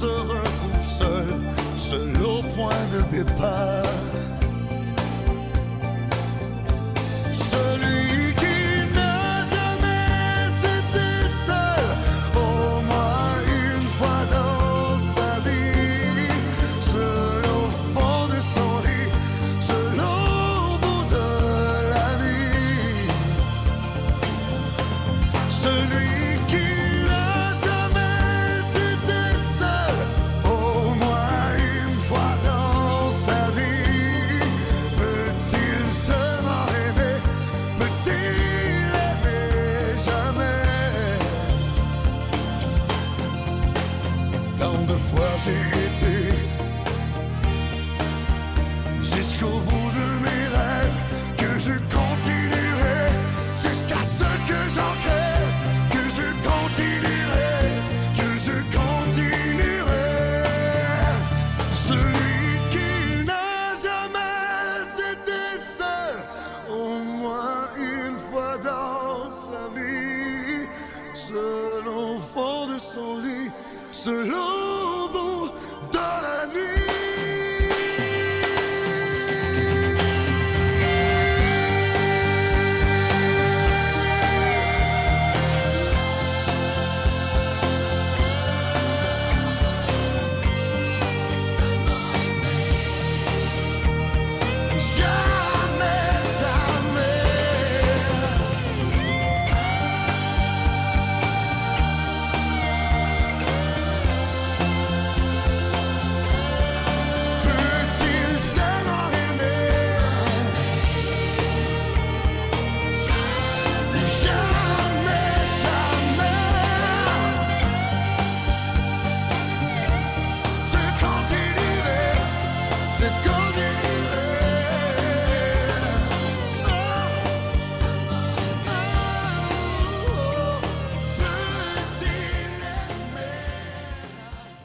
Se 0.00 0.39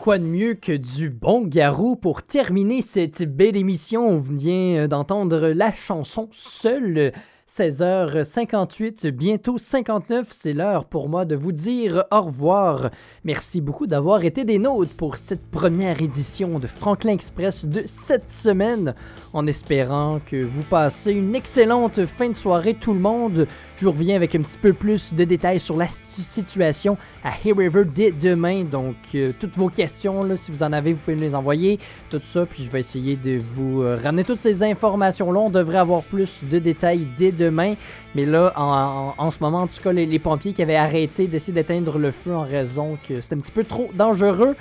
quoi 0.05 0.19
de 0.19 0.23
mieux 0.23 0.53
que 0.53 0.71
du 0.71 1.09
bon 1.09 1.41
garou 1.47 1.95
pour 1.95 2.21
terminer 2.21 2.83
cette 2.83 3.23
belle 3.23 3.57
émission? 3.57 4.07
On 4.07 4.19
vient 4.19 4.83
euh, 4.83 4.87
d'entendre 4.87 5.47
la 5.47 5.73
chanson 5.73 6.29
Seul. 6.31 7.11
16h58, 7.47 9.11
bientôt 9.11 9.59
59, 9.59 10.29
c'est 10.31 10.53
l'heure 10.53 10.85
pour 10.85 11.09
moi 11.09 11.25
de 11.25 11.35
vous 11.35 11.51
dire 11.51 12.03
au 12.11 12.21
revoir. 12.21 12.89
Merci 13.23 13.61
beaucoup 13.61 13.85
d'avoir 13.85 14.25
été 14.25 14.45
des 14.45 14.57
nôtres 14.57 14.95
pour 14.97 15.17
cette 15.17 15.45
première 15.51 16.01
édition 16.01 16.57
de 16.57 16.65
Franklin 16.65 17.11
Express 17.11 17.65
de 17.65 17.83
cette 17.85 18.31
semaine, 18.31 18.95
en 19.31 19.45
espérant 19.45 20.19
que 20.25 20.43
vous 20.43 20.63
passez 20.63 21.11
une 21.11 21.35
excellente 21.35 22.05
fin 22.05 22.29
de 22.29 22.35
soirée 22.35 22.73
tout 22.73 22.93
le 22.93 22.99
monde. 22.99 23.45
Je 23.77 23.85
vous 23.85 23.91
reviens 23.91 24.15
avec 24.15 24.33
un 24.33 24.41
petit 24.41 24.57
peu 24.57 24.73
plus 24.73 25.13
de 25.13 25.23
détails 25.23 25.59
sur 25.59 25.77
la 25.77 25.87
situation 25.87 26.97
à 27.23 27.29
Hay 27.29 27.53
River 27.53 27.83
dès 27.85 28.09
demain, 28.09 28.63
donc 28.63 28.95
euh, 29.13 29.33
toutes 29.39 29.55
vos 29.55 29.69
questions, 29.69 30.23
là, 30.23 30.35
si 30.35 30.49
vous 30.49 30.63
en 30.63 30.71
avez, 30.71 30.93
vous 30.93 30.99
pouvez 30.99 31.15
me 31.15 31.21
les 31.21 31.35
envoyer, 31.35 31.77
tout 32.09 32.19
ça, 32.23 32.47
puis 32.47 32.63
je 32.63 32.71
vais 32.71 32.79
essayer 32.79 33.15
de 33.15 33.37
vous 33.37 33.83
euh, 33.83 33.99
ramener 34.03 34.23
toutes 34.23 34.39
ces 34.39 34.63
informations-là. 34.63 35.39
On 35.41 35.51
devrait 35.51 35.77
avoir 35.77 36.01
plus 36.01 36.41
de 36.49 36.57
détails 36.57 37.07
dès 37.15 37.34
demain, 37.35 37.75
mais 38.15 38.25
là, 38.25 38.53
en, 38.55 39.29
ce 39.29 39.37
moment, 39.41 39.61
en 39.61 39.67
tout 39.67 39.81
cas, 39.83 39.91
les, 39.91 40.05
les 40.05 40.19
pompiers 40.19 40.53
qui 40.53 40.61
avaient 40.61 40.75
arrêté 40.75 41.27
d'essayer 41.27 41.53
d'éteindre 41.53 41.97
le 41.97 42.11
feu 42.11 42.33
en 42.33 42.43
raison 42.43 42.97
que 43.07 43.21
c'était 43.21 43.35
un 43.35 43.39
petit 43.39 43.51
peu 43.51 43.63
trop 43.63 43.89
dangereux. 43.93 44.55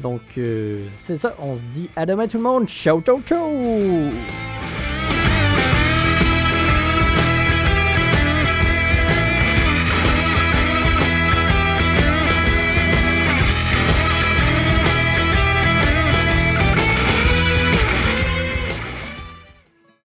Donc, 0.00 0.22
euh, 0.38 0.86
c'est 0.96 1.18
ça, 1.18 1.34
on 1.38 1.56
se 1.56 1.62
dit 1.72 1.88
à 1.94 2.06
demain 2.06 2.26
tout 2.26 2.38
le 2.38 2.42
monde. 2.42 2.66
Ciao, 2.66 3.00
ciao, 3.00 3.20
ciao! 3.20 4.10